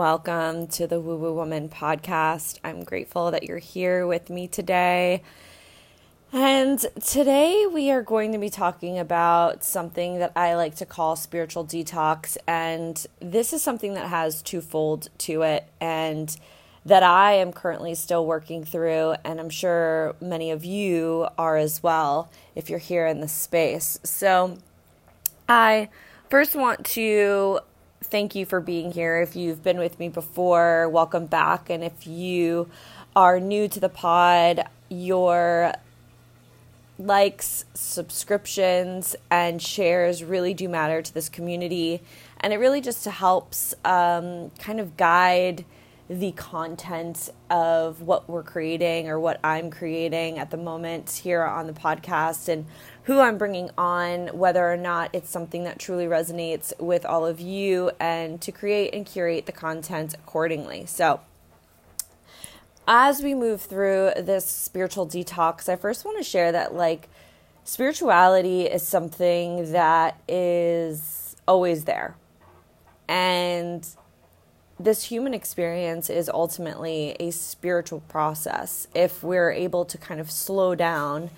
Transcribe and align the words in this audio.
Welcome 0.00 0.68
to 0.68 0.86
the 0.86 0.98
Woo 0.98 1.18
Woo 1.18 1.34
Woman 1.34 1.68
podcast. 1.68 2.58
I'm 2.64 2.84
grateful 2.84 3.30
that 3.32 3.42
you're 3.42 3.58
here 3.58 4.06
with 4.06 4.30
me 4.30 4.48
today. 4.48 5.22
And 6.32 6.78
today 7.04 7.66
we 7.70 7.90
are 7.90 8.00
going 8.00 8.32
to 8.32 8.38
be 8.38 8.48
talking 8.48 8.98
about 8.98 9.62
something 9.62 10.18
that 10.18 10.32
I 10.34 10.54
like 10.54 10.74
to 10.76 10.86
call 10.86 11.16
spiritual 11.16 11.66
detox. 11.66 12.38
And 12.46 13.06
this 13.20 13.52
is 13.52 13.60
something 13.60 13.92
that 13.92 14.08
has 14.08 14.40
twofold 14.40 15.10
to 15.18 15.42
it 15.42 15.66
and 15.82 16.34
that 16.86 17.02
I 17.02 17.32
am 17.32 17.52
currently 17.52 17.94
still 17.94 18.24
working 18.24 18.64
through. 18.64 19.16
And 19.22 19.38
I'm 19.38 19.50
sure 19.50 20.16
many 20.18 20.50
of 20.50 20.64
you 20.64 21.28
are 21.36 21.58
as 21.58 21.82
well 21.82 22.30
if 22.54 22.70
you're 22.70 22.78
here 22.78 23.06
in 23.06 23.20
this 23.20 23.32
space. 23.32 23.98
So 24.02 24.56
I 25.46 25.90
first 26.30 26.54
want 26.54 26.86
to 26.86 27.60
thank 28.02 28.34
you 28.34 28.46
for 28.46 28.60
being 28.60 28.92
here. 28.92 29.20
If 29.20 29.36
you've 29.36 29.62
been 29.62 29.78
with 29.78 29.98
me 29.98 30.08
before, 30.08 30.88
welcome 30.88 31.26
back. 31.26 31.70
And 31.70 31.84
if 31.84 32.06
you 32.06 32.68
are 33.14 33.38
new 33.38 33.68
to 33.68 33.80
the 33.80 33.88
pod, 33.88 34.64
your 34.88 35.72
likes, 36.98 37.64
subscriptions, 37.74 39.16
and 39.30 39.60
shares 39.60 40.22
really 40.22 40.54
do 40.54 40.68
matter 40.68 41.02
to 41.02 41.14
this 41.14 41.28
community. 41.28 42.02
And 42.40 42.52
it 42.52 42.56
really 42.56 42.80
just 42.80 43.04
helps 43.04 43.74
um, 43.84 44.50
kind 44.58 44.80
of 44.80 44.96
guide 44.96 45.64
the 46.08 46.32
content 46.32 47.30
of 47.50 48.02
what 48.02 48.28
we're 48.28 48.42
creating 48.42 49.08
or 49.08 49.20
what 49.20 49.38
I'm 49.44 49.70
creating 49.70 50.38
at 50.38 50.50
the 50.50 50.56
moment 50.56 51.08
here 51.22 51.44
on 51.44 51.68
the 51.68 51.72
podcast 51.72 52.48
and 52.48 52.66
who 53.10 53.18
I'm 53.18 53.38
bringing 53.38 53.70
on, 53.76 54.28
whether 54.28 54.72
or 54.72 54.76
not 54.76 55.10
it's 55.12 55.28
something 55.28 55.64
that 55.64 55.80
truly 55.80 56.04
resonates 56.04 56.72
with 56.78 57.04
all 57.04 57.26
of 57.26 57.40
you, 57.40 57.90
and 57.98 58.40
to 58.40 58.52
create 58.52 58.94
and 58.94 59.04
curate 59.04 59.46
the 59.46 59.52
content 59.52 60.14
accordingly. 60.14 60.86
So, 60.86 61.20
as 62.86 63.20
we 63.20 63.34
move 63.34 63.62
through 63.62 64.12
this 64.16 64.46
spiritual 64.46 65.08
detox, 65.08 65.68
I 65.68 65.74
first 65.74 66.04
want 66.04 66.18
to 66.18 66.22
share 66.22 66.52
that, 66.52 66.72
like, 66.72 67.08
spirituality 67.64 68.66
is 68.66 68.86
something 68.86 69.72
that 69.72 70.16
is 70.28 71.34
always 71.48 71.86
there. 71.86 72.14
And 73.08 73.88
this 74.78 75.02
human 75.02 75.34
experience 75.34 76.10
is 76.10 76.28
ultimately 76.28 77.16
a 77.18 77.32
spiritual 77.32 78.02
process 78.02 78.86
if 78.94 79.24
we're 79.24 79.50
able 79.50 79.84
to 79.86 79.98
kind 79.98 80.20
of 80.20 80.30
slow 80.30 80.76
down 80.76 81.30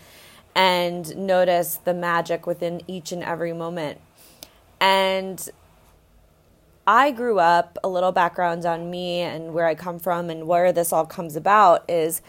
and 0.55 1.17
notice 1.17 1.77
the 1.77 1.95
magic 1.95 2.47
within 2.47 2.83
each 2.87 3.13
and 3.13 3.23
every 3.23 3.53
moment. 3.53 4.01
And 4.81 5.49
I 6.87 7.13
grew 7.13 7.39
up, 7.39 7.79
a 7.85 7.89
little 7.89 8.13
background 8.13 8.67
on 8.67 8.91
me 8.91 9.21
and 9.21 9.55
where 9.55 9.67
I 9.67 9.75
come 9.75 9.99
from 9.99 10.31
and 10.31 10.47
where 10.47 10.73
this 10.73 10.93
all 10.93 11.07
comes 11.07 11.37
about 11.37 11.89
is, 11.89 12.21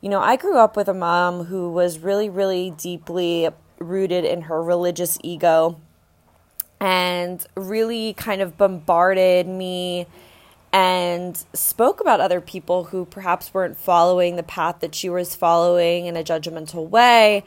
you 0.00 0.10
know, 0.10 0.20
I 0.20 0.36
grew 0.36 0.58
up 0.58 0.76
with 0.76 0.88
a 0.88 0.94
mom 0.94 1.44
who 1.44 1.70
was 1.70 1.98
really, 1.98 2.28
really 2.28 2.70
deeply 2.70 3.48
rooted 3.78 4.24
in 4.24 4.42
her 4.42 4.62
religious 4.62 5.18
ego 5.22 5.80
and 6.78 7.46
really 7.54 8.12
kind 8.12 8.42
of 8.42 8.58
bombarded 8.58 9.46
me 9.46 10.06
and 10.76 11.42
spoke 11.54 12.02
about 12.02 12.20
other 12.20 12.38
people 12.38 12.84
who 12.84 13.06
perhaps 13.06 13.54
weren't 13.54 13.78
following 13.78 14.36
the 14.36 14.42
path 14.42 14.80
that 14.80 14.94
she 14.94 15.08
was 15.08 15.34
following 15.34 16.04
in 16.04 16.18
a 16.18 16.22
judgmental 16.22 16.86
way 16.86 17.42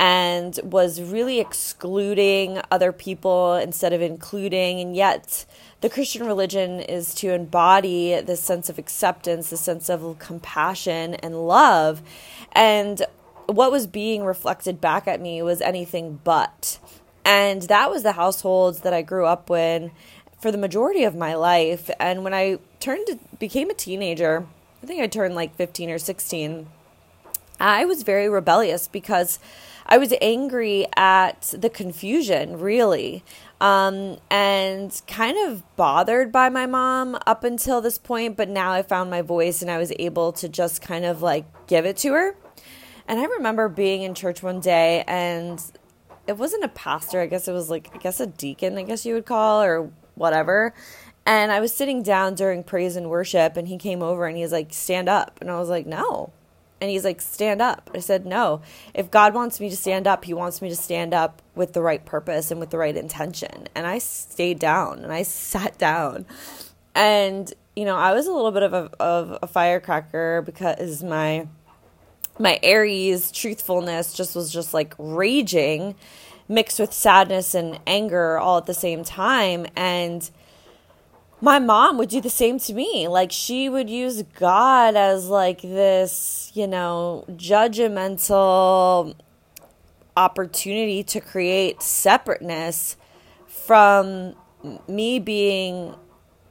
and 0.00 0.58
was 0.64 1.00
really 1.00 1.38
excluding 1.38 2.60
other 2.72 2.90
people 2.90 3.54
instead 3.54 3.92
of 3.92 4.02
including. 4.02 4.80
And 4.80 4.96
yet, 4.96 5.46
the 5.80 5.88
Christian 5.88 6.26
religion 6.26 6.80
is 6.80 7.14
to 7.14 7.32
embody 7.32 8.20
this 8.20 8.42
sense 8.42 8.68
of 8.68 8.80
acceptance, 8.80 9.50
this 9.50 9.60
sense 9.60 9.88
of 9.88 10.18
compassion 10.18 11.14
and 11.14 11.46
love. 11.46 12.02
And 12.50 13.00
what 13.46 13.70
was 13.70 13.86
being 13.86 14.24
reflected 14.24 14.80
back 14.80 15.06
at 15.06 15.20
me 15.20 15.40
was 15.40 15.60
anything 15.60 16.18
but. 16.24 16.80
And 17.24 17.62
that 17.62 17.88
was 17.90 18.02
the 18.02 18.12
households 18.12 18.80
that 18.80 18.92
I 18.92 19.02
grew 19.02 19.26
up 19.26 19.48
in 19.52 19.92
for 20.42 20.50
the 20.50 20.58
majority 20.58 21.04
of 21.04 21.14
my 21.14 21.34
life. 21.34 21.88
And 22.00 22.24
when 22.24 22.34
I 22.34 22.58
turned 22.80 23.06
to, 23.06 23.18
became 23.38 23.70
a 23.70 23.74
teenager, 23.74 24.44
I 24.82 24.86
think 24.86 25.00
I 25.00 25.06
turned 25.06 25.36
like 25.36 25.54
15 25.54 25.88
or 25.88 25.98
16, 25.98 26.66
I 27.60 27.84
was 27.84 28.02
very 28.02 28.28
rebellious 28.28 28.88
because 28.88 29.38
I 29.86 29.98
was 29.98 30.12
angry 30.20 30.86
at 30.96 31.54
the 31.56 31.70
confusion, 31.70 32.58
really, 32.58 33.22
um, 33.60 34.18
and 34.30 35.00
kind 35.06 35.38
of 35.46 35.62
bothered 35.76 36.32
by 36.32 36.48
my 36.48 36.66
mom 36.66 37.16
up 37.24 37.44
until 37.44 37.80
this 37.80 37.96
point. 37.96 38.36
But 38.36 38.48
now 38.48 38.72
I 38.72 38.82
found 38.82 39.10
my 39.10 39.22
voice 39.22 39.62
and 39.62 39.70
I 39.70 39.78
was 39.78 39.92
able 40.00 40.32
to 40.32 40.48
just 40.48 40.82
kind 40.82 41.04
of 41.04 41.22
like 41.22 41.44
give 41.68 41.86
it 41.86 41.96
to 41.98 42.14
her. 42.14 42.36
And 43.06 43.20
I 43.20 43.24
remember 43.26 43.68
being 43.68 44.02
in 44.02 44.14
church 44.14 44.42
one 44.42 44.58
day 44.58 45.04
and 45.06 45.62
it 46.26 46.36
wasn't 46.36 46.64
a 46.64 46.68
pastor, 46.68 47.20
I 47.20 47.26
guess 47.26 47.46
it 47.46 47.52
was 47.52 47.70
like, 47.70 47.90
I 47.94 47.98
guess 47.98 48.18
a 48.18 48.26
deacon, 48.26 48.76
I 48.76 48.82
guess 48.82 49.06
you 49.06 49.14
would 49.14 49.26
call, 49.26 49.62
or 49.62 49.90
whatever. 50.14 50.74
And 51.24 51.52
I 51.52 51.60
was 51.60 51.72
sitting 51.72 52.02
down 52.02 52.34
during 52.34 52.64
praise 52.64 52.96
and 52.96 53.08
worship, 53.08 53.56
and 53.56 53.68
he 53.68 53.78
came 53.78 54.02
over 54.02 54.26
and 54.26 54.36
he's 54.36 54.52
like, 54.52 54.72
Stand 54.72 55.08
up. 55.08 55.38
And 55.40 55.50
I 55.50 55.58
was 55.58 55.68
like, 55.68 55.86
No. 55.86 56.32
And 56.80 56.90
he's 56.90 57.04
like, 57.04 57.20
Stand 57.20 57.62
up. 57.62 57.90
I 57.94 58.00
said, 58.00 58.26
No. 58.26 58.62
If 58.92 59.10
God 59.10 59.34
wants 59.34 59.60
me 59.60 59.70
to 59.70 59.76
stand 59.76 60.06
up, 60.06 60.24
he 60.24 60.34
wants 60.34 60.60
me 60.60 60.68
to 60.68 60.76
stand 60.76 61.14
up 61.14 61.40
with 61.54 61.74
the 61.74 61.82
right 61.82 62.04
purpose 62.04 62.50
and 62.50 62.58
with 62.58 62.70
the 62.70 62.78
right 62.78 62.96
intention. 62.96 63.68
And 63.74 63.86
I 63.86 63.98
stayed 63.98 64.58
down 64.58 65.04
and 65.04 65.12
I 65.12 65.22
sat 65.22 65.78
down. 65.78 66.26
And, 66.94 67.52
you 67.76 67.84
know, 67.84 67.96
I 67.96 68.12
was 68.12 68.26
a 68.26 68.32
little 68.32 68.50
bit 68.50 68.64
of 68.64 68.72
a, 68.74 68.90
of 69.00 69.38
a 69.42 69.46
firecracker 69.46 70.42
because 70.42 71.02
my 71.04 71.46
my 72.38 72.58
Aries 72.62 73.30
truthfulness 73.30 74.14
just 74.14 74.34
was 74.34 74.52
just 74.52 74.72
like 74.72 74.94
raging 74.98 75.94
mixed 76.52 76.78
with 76.78 76.92
sadness 76.92 77.54
and 77.54 77.80
anger 77.86 78.38
all 78.38 78.58
at 78.58 78.66
the 78.66 78.74
same 78.74 79.02
time. 79.02 79.66
And 79.74 80.30
my 81.40 81.58
mom 81.58 81.98
would 81.98 82.10
do 82.10 82.20
the 82.20 82.30
same 82.30 82.58
to 82.60 82.74
me. 82.74 83.08
Like 83.08 83.32
she 83.32 83.68
would 83.68 83.88
use 83.88 84.22
God 84.22 84.94
as 84.94 85.28
like 85.28 85.62
this, 85.62 86.52
you 86.54 86.66
know, 86.66 87.24
judgmental 87.30 89.14
opportunity 90.16 91.02
to 91.02 91.20
create 91.20 91.82
separateness 91.82 92.96
from 93.46 94.34
me 94.86 95.18
being 95.18 95.94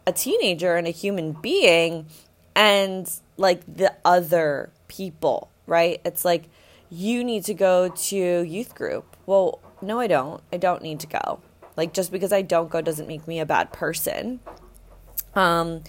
a 0.07 0.11
teenager 0.11 0.75
and 0.75 0.87
a 0.87 0.91
human 0.91 1.33
being 1.33 2.07
and 2.55 3.19
like 3.37 3.61
the 3.67 3.93
other 4.03 4.71
people, 4.87 5.49
right? 5.67 6.01
It's 6.03 6.25
like 6.25 6.49
you 6.89 7.23
need 7.23 7.45
to 7.45 7.53
go 7.53 7.87
to 7.87 8.15
youth 8.15 8.75
group. 8.75 9.15
Well, 9.25 9.59
no, 9.81 9.99
I 9.99 10.07
don't. 10.07 10.41
I 10.51 10.57
don't 10.57 10.81
need 10.81 10.99
to 11.01 11.07
go. 11.07 11.41
Like, 11.77 11.93
just 11.93 12.11
because 12.11 12.33
I 12.33 12.41
don't 12.41 12.69
go 12.69 12.81
doesn't 12.81 13.07
make 13.07 13.27
me 13.27 13.39
a 13.39 13.45
bad 13.45 13.71
person. 13.71 14.39
Um, 15.35 15.83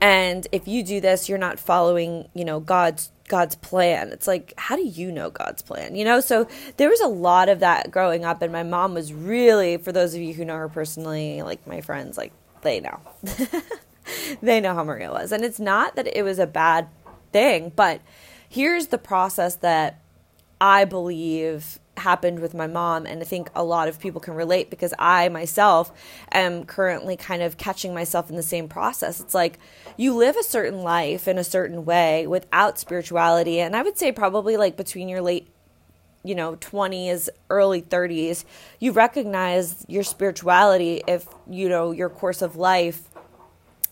and 0.00 0.46
if 0.52 0.66
you 0.68 0.82
do 0.82 1.00
this, 1.00 1.28
you're 1.28 1.38
not 1.38 1.58
following, 1.58 2.28
you 2.34 2.44
know, 2.44 2.60
God's 2.60 3.12
God's 3.28 3.56
plan. 3.56 4.08
It's 4.10 4.26
like, 4.26 4.54
how 4.56 4.74
do 4.74 4.84
you 4.84 5.12
know 5.12 5.28
God's 5.28 5.60
plan? 5.60 5.94
You 5.94 6.04
know, 6.04 6.20
so 6.20 6.48
there 6.78 6.88
was 6.88 7.00
a 7.00 7.08
lot 7.08 7.48
of 7.48 7.60
that 7.60 7.90
growing 7.90 8.24
up, 8.24 8.40
and 8.40 8.50
my 8.50 8.62
mom 8.62 8.94
was 8.94 9.12
really, 9.12 9.76
for 9.76 9.92
those 9.92 10.14
of 10.14 10.22
you 10.22 10.32
who 10.32 10.44
know 10.44 10.56
her 10.56 10.68
personally, 10.68 11.42
like 11.42 11.66
my 11.66 11.82
friends, 11.82 12.16
like 12.16 12.32
they 12.62 12.80
know, 12.80 13.00
they 14.42 14.60
know 14.60 14.74
how 14.74 14.82
Maria 14.82 15.10
was, 15.10 15.30
and 15.30 15.44
it's 15.44 15.60
not 15.60 15.94
that 15.96 16.08
it 16.16 16.22
was 16.22 16.38
a 16.38 16.46
bad 16.46 16.88
thing, 17.32 17.70
but 17.76 18.00
here's 18.48 18.86
the 18.86 18.98
process 18.98 19.56
that 19.56 20.00
I 20.60 20.84
believe 20.84 21.78
happened 21.98 22.40
with 22.40 22.54
my 22.54 22.66
mom 22.66 23.06
and 23.06 23.20
I 23.20 23.24
think 23.24 23.50
a 23.54 23.64
lot 23.64 23.88
of 23.88 24.00
people 24.00 24.20
can 24.20 24.34
relate 24.34 24.70
because 24.70 24.94
I 24.98 25.28
myself 25.28 25.92
am 26.32 26.64
currently 26.64 27.16
kind 27.16 27.42
of 27.42 27.56
catching 27.56 27.94
myself 27.94 28.30
in 28.30 28.36
the 28.36 28.42
same 28.42 28.68
process. 28.68 29.20
It's 29.20 29.34
like 29.34 29.58
you 29.96 30.14
live 30.14 30.36
a 30.36 30.42
certain 30.42 30.82
life 30.82 31.28
in 31.28 31.38
a 31.38 31.44
certain 31.44 31.84
way 31.84 32.26
without 32.26 32.78
spirituality 32.78 33.60
and 33.60 33.76
I 33.76 33.82
would 33.82 33.98
say 33.98 34.12
probably 34.12 34.56
like 34.56 34.76
between 34.76 35.08
your 35.08 35.20
late 35.20 35.48
you 36.24 36.34
know 36.34 36.56
20s 36.56 37.28
early 37.48 37.80
30s 37.80 38.44
you 38.80 38.92
recognize 38.92 39.84
your 39.88 40.02
spirituality 40.02 41.02
if 41.06 41.26
you 41.48 41.68
know 41.68 41.92
your 41.92 42.08
course 42.08 42.42
of 42.42 42.56
life 42.56 43.02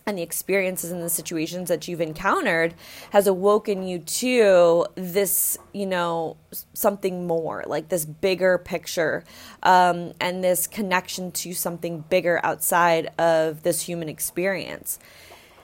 and 0.07 0.17
the 0.17 0.21
experiences 0.21 0.89
and 0.89 1.03
the 1.03 1.09
situations 1.09 1.67
that 1.67 1.87
you've 1.87 1.99
encountered 1.99 2.73
has 3.11 3.27
awoken 3.27 3.85
you 3.85 3.99
to 3.99 4.85
this, 4.95 5.57
you 5.73 5.85
know, 5.85 6.37
something 6.73 7.27
more, 7.27 7.63
like 7.67 7.89
this 7.89 8.05
bigger 8.05 8.57
picture 8.57 9.25
um, 9.63 10.13
and 10.21 10.41
this 10.41 10.65
connection 10.65 11.29
to 11.29 11.53
something 11.53 12.05
bigger 12.09 12.39
outside 12.41 13.11
of 13.19 13.63
this 13.63 13.81
human 13.81 14.07
experience. 14.07 14.97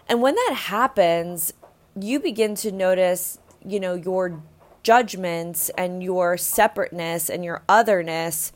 And 0.09 0.21
when 0.21 0.35
that 0.35 0.55
happens, 0.55 1.53
you 1.97 2.19
begin 2.19 2.55
to 2.55 2.71
notice, 2.71 3.39
you 3.65 3.79
know, 3.79 3.93
your 3.93 4.43
judgments 4.83 5.69
and 5.77 6.03
your 6.03 6.35
separateness 6.35 7.29
and 7.29 7.45
your 7.45 7.63
otherness 7.69 8.51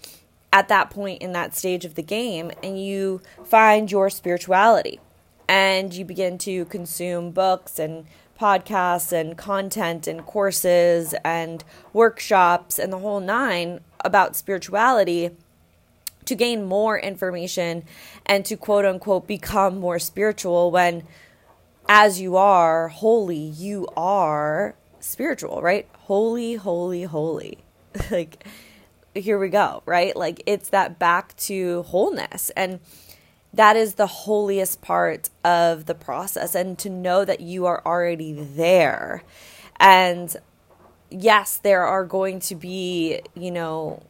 at 0.52 0.68
that 0.68 0.90
point 0.90 1.22
in 1.22 1.32
that 1.32 1.56
stage 1.56 1.86
of 1.86 1.96
the 1.96 2.02
game, 2.02 2.52
and 2.62 2.82
you 2.82 3.22
find 3.46 3.90
your 3.92 4.10
spirituality 4.10 5.00
and 5.48 5.94
you 5.94 6.04
begin 6.04 6.38
to 6.40 6.66
consume 6.66 7.32
books 7.32 7.80
and 7.80 8.06
podcasts 8.40 9.12
and 9.12 9.38
content 9.38 10.08
and 10.08 10.26
courses 10.26 11.16
and 11.24 11.64
workshops 11.94 12.78
and 12.78 12.94
the 12.94 13.00
whole 13.00 13.20
nine 13.20 13.80
about 14.04 14.36
spirituality 14.36 15.32
to 16.26 16.36
gain 16.36 16.64
more 16.66 17.00
information 17.00 17.84
and 18.26 18.46
to 18.46 18.56
quote 18.56 18.86
unquote 18.86 19.28
become 19.28 19.80
more 19.80 19.98
spiritual 19.98 20.70
when 20.70 21.04
as 21.90 22.20
you 22.20 22.36
are 22.36 22.90
holy 22.90 23.38
you 23.38 23.88
are 23.96 24.76
spiritual 25.00 25.62
right? 25.62 25.88
Holy 26.00 26.56
holy 26.56 27.04
holy. 27.04 27.60
Like 28.12 28.46
here 29.16 29.40
we 29.40 29.50
go 29.50 29.82
right? 29.86 30.16
Like 30.16 30.44
it's 30.46 30.70
that 30.70 31.00
back 31.00 31.36
to 31.38 31.84
wholeness. 31.84 32.52
And 32.52 32.80
that 33.58 33.76
is 33.76 33.96
the 33.96 34.08
holiest 34.08 34.82
part 34.82 35.30
of 35.44 35.86
the 35.86 35.96
process 35.96 36.56
and 36.56 36.80
to 36.80 36.90
know 36.90 37.26
that 37.26 37.42
you 37.42 37.66
are 37.66 37.86
already 37.86 38.34
there. 38.34 39.24
And 39.80 40.36
yes 41.10 41.58
there 41.58 41.84
are 41.84 42.06
going 42.06 42.40
to 42.40 42.56
be 42.56 43.22
you 43.34 43.52
know 43.52 44.02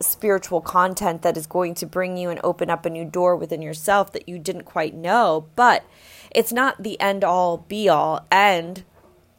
spiritual 0.00 0.60
content 0.60 1.22
that 1.22 1.36
is 1.36 1.46
going 1.46 1.72
to 1.72 1.86
bring 1.86 2.16
you 2.16 2.28
and 2.28 2.40
open 2.44 2.68
up 2.68 2.84
a 2.84 2.90
new 2.90 3.04
door 3.04 3.36
within 3.36 3.62
yourself 3.62 4.12
that 4.12 4.28
you 4.28 4.38
didn't 4.38 4.64
quite 4.64 4.94
know 4.94 5.46
but 5.56 5.84
it's 6.30 6.52
not 6.52 6.82
the 6.82 7.00
end 7.00 7.24
all 7.24 7.56
be 7.56 7.88
all 7.88 8.26
and 8.30 8.84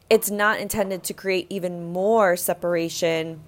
it's 0.08 0.30
not 0.30 0.58
intended 0.58 1.02
to 1.04 1.12
create 1.12 1.46
even 1.50 1.92
more 1.92 2.36
separation 2.36 3.40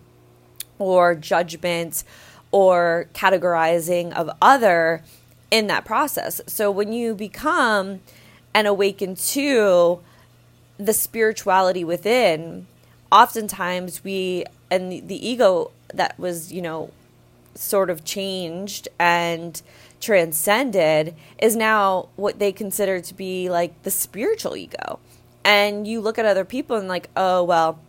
or 0.78 1.14
judgment 1.14 2.04
or 2.50 3.08
categorizing 3.14 4.12
of 4.12 4.30
other 4.40 5.02
in 5.50 5.66
that 5.68 5.84
process. 5.84 6.40
So 6.46 6.70
when 6.70 6.92
you 6.92 7.14
become 7.14 8.00
and 8.54 8.66
awaken 8.66 9.14
to 9.14 10.00
the 10.78 10.92
spirituality 10.92 11.84
within, 11.84 12.66
oftentimes 13.10 14.04
we 14.04 14.44
and 14.70 14.92
the, 14.92 15.00
the 15.00 15.28
ego 15.28 15.70
that 15.94 16.18
was, 16.18 16.52
you 16.52 16.62
know, 16.62 16.90
sort 17.54 17.90
of 17.90 18.04
changed 18.04 18.88
and 18.98 19.60
transcended 20.00 21.14
is 21.38 21.56
now 21.56 22.08
what 22.16 22.38
they 22.38 22.52
consider 22.52 23.00
to 23.00 23.14
be 23.14 23.48
like 23.48 23.82
the 23.82 23.90
spiritual 23.90 24.56
ego. 24.56 24.98
And 25.44 25.88
you 25.88 26.00
look 26.00 26.18
at 26.18 26.26
other 26.26 26.44
people 26.44 26.76
and 26.76 26.88
like, 26.88 27.08
oh 27.16 27.42
well, 27.42 27.80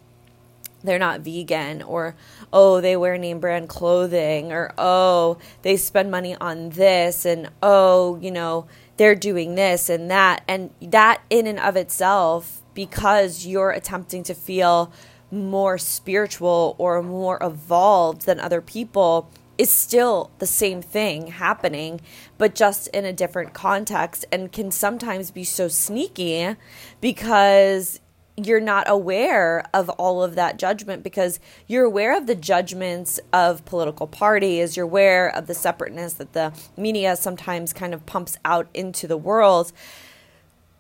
they're 0.83 0.99
not 0.99 1.21
vegan 1.21 1.81
or 1.81 2.15
oh 2.53 2.79
they 2.79 2.95
wear 2.95 3.17
name 3.17 3.39
brand 3.39 3.67
clothing 3.67 4.51
or 4.51 4.73
oh 4.77 5.37
they 5.61 5.75
spend 5.75 6.09
money 6.09 6.35
on 6.35 6.69
this 6.69 7.25
and 7.25 7.49
oh 7.61 8.17
you 8.21 8.31
know 8.31 8.65
they're 8.99 9.15
doing 9.15 9.55
this 9.55 9.89
and 9.89 10.11
that. 10.11 10.43
And 10.45 10.71
that 10.81 11.21
in 11.29 11.47
and 11.47 11.57
of 11.57 11.77
itself 11.77 12.61
because 12.73 13.45
you're 13.45 13.71
attempting 13.71 14.23
to 14.23 14.33
feel 14.33 14.91
more 15.31 15.77
spiritual 15.77 16.75
or 16.77 17.01
more 17.01 17.39
evolved 17.41 18.25
than 18.25 18.41
other 18.41 18.59
people 18.59 19.31
is 19.57 19.71
still 19.71 20.31
the 20.39 20.45
same 20.45 20.81
thing 20.81 21.27
happening, 21.27 22.01
but 22.37 22.53
just 22.53 22.89
in 22.89 23.05
a 23.05 23.13
different 23.13 23.53
context 23.53 24.25
and 24.33 24.51
can 24.51 24.69
sometimes 24.69 25.31
be 25.31 25.45
so 25.45 25.69
sneaky 25.69 26.57
because 26.99 28.01
you're 28.45 28.59
not 28.59 28.89
aware 28.89 29.63
of 29.73 29.89
all 29.89 30.23
of 30.23 30.35
that 30.35 30.57
judgment 30.57 31.03
because 31.03 31.39
you're 31.67 31.85
aware 31.85 32.17
of 32.17 32.27
the 32.27 32.35
judgments 32.35 33.19
of 33.33 33.65
political 33.65 34.07
parties, 34.07 34.75
you're 34.75 34.85
aware 34.85 35.29
of 35.29 35.47
the 35.47 35.53
separateness 35.53 36.13
that 36.13 36.33
the 36.33 36.53
media 36.77 37.15
sometimes 37.15 37.73
kind 37.73 37.93
of 37.93 38.05
pumps 38.05 38.37
out 38.45 38.67
into 38.73 39.07
the 39.07 39.17
world. 39.17 39.71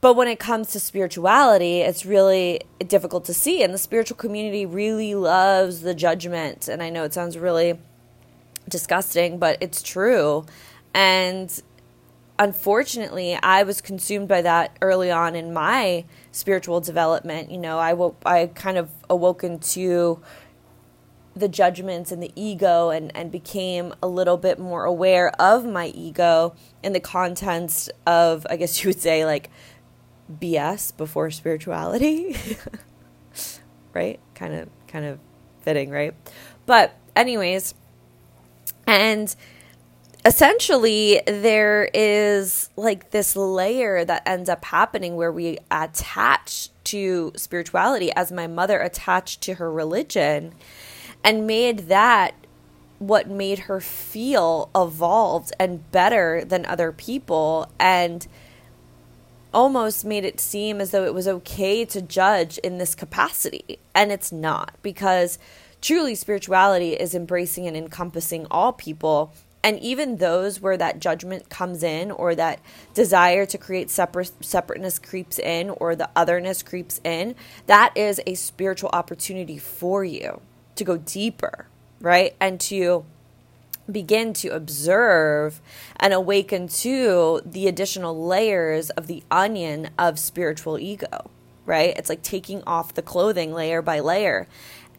But 0.01 0.13
when 0.13 0.27
it 0.27 0.39
comes 0.39 0.69
to 0.69 0.79
spirituality, 0.79 1.81
it's 1.81 2.05
really 2.05 2.61
difficult 2.87 3.25
to 3.25 3.33
see. 3.33 3.63
And 3.63 3.73
the 3.73 3.77
spiritual 3.77 4.15
community 4.15 4.65
really 4.65 5.13
loves 5.13 5.81
the 5.81 5.93
judgment. 5.93 6.69
And 6.69 6.81
I 6.81 6.89
know 6.89 7.03
it 7.03 7.13
sounds 7.13 7.37
really 7.37 7.77
disgusting, 8.69 9.39
but 9.39 9.57
it's 9.59 9.81
true. 9.81 10.45
And 10.93 11.61
unfortunately, 12.39 13.37
I 13.43 13.63
was 13.63 13.81
consumed 13.81 14.29
by 14.29 14.41
that 14.41 14.77
early 14.81 15.11
on 15.11 15.35
in 15.35 15.53
my 15.53 16.05
spiritual 16.31 16.79
development. 16.79 17.51
You 17.51 17.57
know, 17.57 17.77
I 17.77 17.93
woke, 17.93 18.21
I 18.25 18.47
kind 18.47 18.77
of 18.77 18.89
awoken 19.09 19.59
to 19.59 20.21
the 21.35 21.49
judgments 21.49 22.11
and 22.11 22.23
the 22.23 22.31
ego 22.35 22.89
and, 22.89 23.15
and 23.15 23.31
became 23.31 23.93
a 24.01 24.07
little 24.07 24.37
bit 24.37 24.57
more 24.57 24.85
aware 24.85 25.29
of 25.39 25.65
my 25.65 25.87
ego 25.87 26.55
and 26.83 26.95
the 26.95 26.99
contents 26.99 27.89
of, 28.07 28.47
I 28.49 28.55
guess 28.55 28.83
you 28.83 28.89
would 28.89 29.01
say, 29.01 29.25
like 29.25 29.49
BS 30.31 30.95
before 30.95 31.29
spirituality. 31.31 32.37
right? 33.93 34.19
Kind 34.33 34.53
of, 34.53 34.69
kind 34.87 35.05
of 35.05 35.19
fitting, 35.61 35.91
right? 35.91 36.15
But, 36.65 36.95
anyways, 37.15 37.73
and 38.87 39.35
essentially 40.25 41.21
there 41.25 41.89
is 41.93 42.69
like 42.75 43.11
this 43.11 43.35
layer 43.35 44.03
that 44.03 44.21
ends 44.25 44.49
up 44.49 44.65
happening 44.65 45.15
where 45.15 45.31
we 45.31 45.57
attach 45.71 46.69
to 46.83 47.31
spirituality 47.35 48.11
as 48.13 48.31
my 48.31 48.47
mother 48.47 48.79
attached 48.79 49.41
to 49.41 49.55
her 49.55 49.71
religion 49.71 50.53
and 51.23 51.47
made 51.47 51.87
that 51.87 52.33
what 52.97 53.29
made 53.29 53.59
her 53.59 53.79
feel 53.79 54.69
evolved 54.75 55.53
and 55.57 55.89
better 55.91 56.43
than 56.43 56.65
other 56.65 56.91
people 56.91 57.71
and 57.79 58.27
almost 59.53 60.03
made 60.03 60.25
it 60.25 60.39
seem 60.39 60.81
as 60.81 60.91
though 60.91 61.05
it 61.05 61.13
was 61.13 61.27
okay 61.27 61.85
to 61.85 62.01
judge 62.01 62.57
in 62.59 62.77
this 62.77 62.93
capacity. 62.93 63.79
And 63.95 64.11
it's 64.11 64.31
not 64.31 64.75
because 64.81 65.39
truly 65.81 66.13
spirituality 66.13 66.93
is 66.93 67.15
embracing 67.15 67.67
and 67.67 67.75
encompassing 67.75 68.45
all 68.51 68.73
people 68.73 69.33
and 69.63 69.79
even 69.79 70.17
those 70.17 70.61
where 70.61 70.77
that 70.77 70.99
judgment 70.99 71.49
comes 71.49 71.83
in 71.83 72.11
or 72.11 72.35
that 72.35 72.59
desire 72.93 73.45
to 73.45 73.57
create 73.57 73.89
separate 73.89 74.31
separateness 74.43 74.99
creeps 74.99 75.39
in 75.39 75.69
or 75.69 75.95
the 75.95 76.09
otherness 76.15 76.63
creeps 76.63 77.01
in 77.03 77.35
that 77.67 77.95
is 77.95 78.21
a 78.25 78.35
spiritual 78.35 78.89
opportunity 78.93 79.57
for 79.57 80.03
you 80.03 80.41
to 80.75 80.83
go 80.83 80.97
deeper 80.97 81.67
right? 82.01 82.35
And 82.39 82.59
to 82.61 83.05
begin 83.91 84.33
to 84.33 84.49
observe 84.49 85.59
and 85.97 86.13
awaken 86.13 86.67
to 86.67 87.41
the 87.43 87.67
additional 87.67 88.25
layers 88.25 88.89
of 88.91 89.07
the 89.07 89.23
onion 89.31 89.89
of 89.97 90.19
spiritual 90.19 90.77
ego 90.79 91.29
right? 91.65 91.95
It's 91.97 92.09
like 92.09 92.23
taking 92.23 92.63
off 92.63 92.95
the 92.95 93.03
clothing 93.03 93.53
layer 93.53 93.83
by 93.83 93.99
layer. 93.99 94.47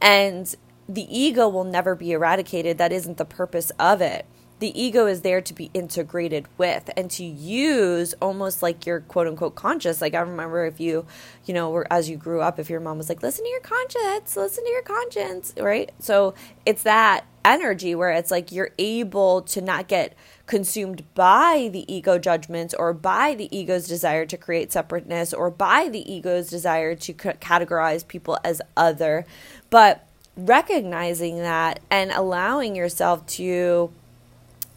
And 0.00 0.54
the 0.88 1.02
ego 1.18 1.48
will 1.48 1.64
never 1.64 1.96
be 1.96 2.12
eradicated. 2.12 2.78
That 2.78 2.92
isn't 2.92 3.16
the 3.16 3.24
purpose 3.24 3.70
of 3.70 4.00
it 4.00 4.24
the 4.60 4.78
ego 4.80 5.06
is 5.06 5.22
there 5.22 5.40
to 5.40 5.54
be 5.54 5.70
integrated 5.72 6.46
with 6.58 6.90
and 6.94 7.10
to 7.10 7.24
use 7.24 8.14
almost 8.20 8.62
like 8.62 8.84
your 8.84 9.00
quote 9.00 9.26
unquote 9.26 9.54
conscious. 9.54 10.02
Like 10.02 10.14
I 10.14 10.20
remember 10.20 10.66
if 10.66 10.78
you, 10.78 11.06
you 11.46 11.54
know, 11.54 11.70
were, 11.70 11.90
as 11.90 12.10
you 12.10 12.18
grew 12.18 12.42
up, 12.42 12.58
if 12.58 12.68
your 12.68 12.80
mom 12.80 12.98
was 12.98 13.08
like, 13.08 13.22
listen 13.22 13.44
to 13.44 13.50
your 13.50 13.60
conscience, 13.60 14.36
listen 14.36 14.62
to 14.64 14.70
your 14.70 14.82
conscience, 14.82 15.54
right? 15.58 15.90
So 15.98 16.34
it's 16.66 16.82
that 16.82 17.24
energy 17.42 17.94
where 17.94 18.10
it's 18.10 18.30
like 18.30 18.52
you're 18.52 18.72
able 18.78 19.40
to 19.40 19.62
not 19.62 19.88
get 19.88 20.14
consumed 20.46 21.04
by 21.14 21.70
the 21.72 21.90
ego 21.92 22.18
judgments 22.18 22.74
or 22.74 22.92
by 22.92 23.34
the 23.34 23.56
ego's 23.56 23.88
desire 23.88 24.26
to 24.26 24.36
create 24.36 24.70
separateness 24.72 25.32
or 25.32 25.50
by 25.50 25.88
the 25.88 26.12
ego's 26.12 26.50
desire 26.50 26.94
to 26.94 27.12
c- 27.12 27.14
categorize 27.14 28.06
people 28.06 28.38
as 28.44 28.60
other, 28.76 29.24
but 29.70 30.06
recognizing 30.36 31.38
that 31.38 31.80
and 31.90 32.10
allowing 32.10 32.76
yourself 32.76 33.24
to 33.26 33.90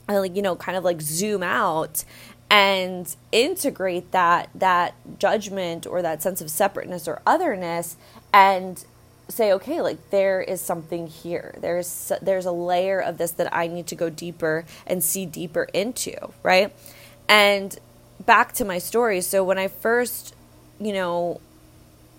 like 0.07 0.35
you 0.35 0.41
know 0.41 0.55
kind 0.55 0.77
of 0.77 0.83
like 0.83 1.01
zoom 1.01 1.43
out 1.43 2.03
and 2.49 3.15
integrate 3.31 4.11
that 4.11 4.49
that 4.53 4.93
judgment 5.17 5.87
or 5.87 6.01
that 6.01 6.21
sense 6.21 6.41
of 6.41 6.49
separateness 6.49 7.07
or 7.07 7.21
otherness 7.25 7.97
and 8.33 8.85
say 9.29 9.53
okay 9.53 9.81
like 9.81 10.09
there 10.09 10.41
is 10.41 10.61
something 10.61 11.07
here. 11.07 11.55
There's 11.59 12.11
there's 12.21 12.45
a 12.45 12.51
layer 12.51 12.99
of 12.99 13.17
this 13.17 13.31
that 13.31 13.53
i 13.55 13.67
need 13.67 13.87
to 13.87 13.95
go 13.95 14.09
deeper 14.09 14.65
and 14.85 15.03
see 15.03 15.25
deeper 15.25 15.63
into 15.73 16.15
right? 16.43 16.73
And 17.27 17.77
back 18.25 18.53
to 18.53 18.65
my 18.65 18.77
story. 18.77 19.21
So 19.21 19.43
when 19.43 19.57
i 19.57 19.67
first 19.67 20.35
you 20.79 20.93
know 20.93 21.41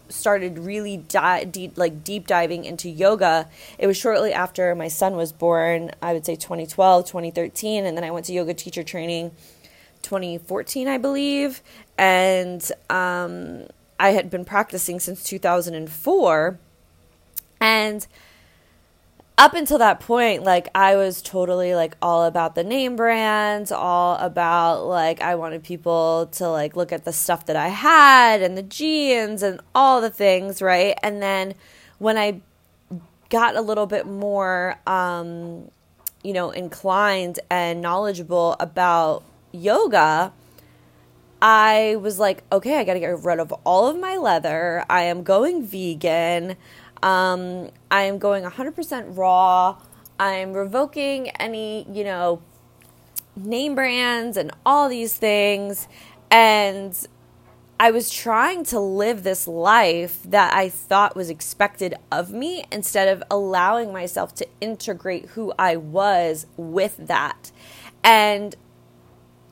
started 0.08 0.58
really 0.58 0.98
di- 0.98 1.44
deep 1.44 1.76
like 1.76 2.04
deep 2.04 2.26
diving 2.26 2.64
into 2.64 2.88
yoga 2.88 3.48
it 3.78 3.86
was 3.86 3.96
shortly 3.96 4.32
after 4.32 4.74
my 4.74 4.88
son 4.88 5.16
was 5.16 5.32
born 5.32 5.90
i 6.02 6.12
would 6.12 6.26
say 6.26 6.36
2012 6.36 7.06
2013 7.06 7.84
and 7.84 7.96
then 7.96 8.04
i 8.04 8.10
went 8.10 8.26
to 8.26 8.32
yoga 8.32 8.54
teacher 8.54 8.82
training 8.82 9.30
2014 10.02 10.88
i 10.88 10.98
believe 10.98 11.62
and 11.96 12.70
um, 12.90 13.64
i 13.98 14.10
had 14.10 14.28
been 14.30 14.44
practicing 14.44 15.00
since 15.00 15.22
2004 15.24 16.58
and 17.60 18.06
up 19.36 19.54
until 19.54 19.78
that 19.78 20.00
point, 20.00 20.44
like 20.44 20.68
I 20.74 20.96
was 20.96 21.20
totally 21.20 21.74
like 21.74 21.96
all 22.00 22.24
about 22.24 22.54
the 22.54 22.62
name 22.64 22.96
brands, 22.96 23.72
all 23.72 24.16
about 24.16 24.86
like 24.86 25.20
I 25.20 25.34
wanted 25.34 25.64
people 25.64 26.28
to 26.32 26.48
like 26.48 26.76
look 26.76 26.92
at 26.92 27.04
the 27.04 27.12
stuff 27.12 27.46
that 27.46 27.56
I 27.56 27.68
had 27.68 28.42
and 28.42 28.56
the 28.56 28.62
jeans 28.62 29.42
and 29.42 29.60
all 29.74 30.00
the 30.00 30.10
things, 30.10 30.62
right? 30.62 30.96
And 31.02 31.20
then 31.22 31.54
when 31.98 32.16
I 32.16 32.40
got 33.28 33.56
a 33.56 33.60
little 33.60 33.86
bit 33.86 34.06
more 34.06 34.78
um 34.86 35.70
you 36.24 36.32
know, 36.32 36.50
inclined 36.50 37.38
and 37.50 37.82
knowledgeable 37.82 38.56
about 38.58 39.22
yoga, 39.52 40.32
I 41.40 41.96
was 42.00 42.18
like, 42.18 42.42
okay, 42.50 42.78
I 42.78 42.84
got 42.84 42.94
to 42.94 43.00
get 43.00 43.22
rid 43.22 43.38
of 43.38 43.52
all 43.64 43.86
of 43.86 43.98
my 43.98 44.16
leather. 44.16 44.84
I 44.88 45.02
am 45.02 45.22
going 45.22 45.62
vegan. 45.62 46.56
Um, 47.04 47.68
I 47.90 48.04
am 48.04 48.18
going 48.18 48.44
100% 48.44 49.16
raw. 49.16 49.76
I'm 50.18 50.54
revoking 50.54 51.28
any, 51.30 51.86
you 51.92 52.02
know, 52.02 52.40
name 53.36 53.74
brands 53.74 54.38
and 54.38 54.50
all 54.64 54.88
these 54.88 55.14
things. 55.14 55.86
And 56.30 56.98
I 57.78 57.90
was 57.90 58.10
trying 58.10 58.64
to 58.64 58.80
live 58.80 59.22
this 59.22 59.46
life 59.46 60.22
that 60.22 60.54
I 60.54 60.70
thought 60.70 61.14
was 61.14 61.28
expected 61.28 61.94
of 62.10 62.32
me 62.32 62.64
instead 62.72 63.08
of 63.08 63.22
allowing 63.30 63.92
myself 63.92 64.34
to 64.36 64.46
integrate 64.62 65.26
who 65.30 65.52
I 65.58 65.76
was 65.76 66.46
with 66.56 66.96
that. 66.96 67.52
And 68.02 68.56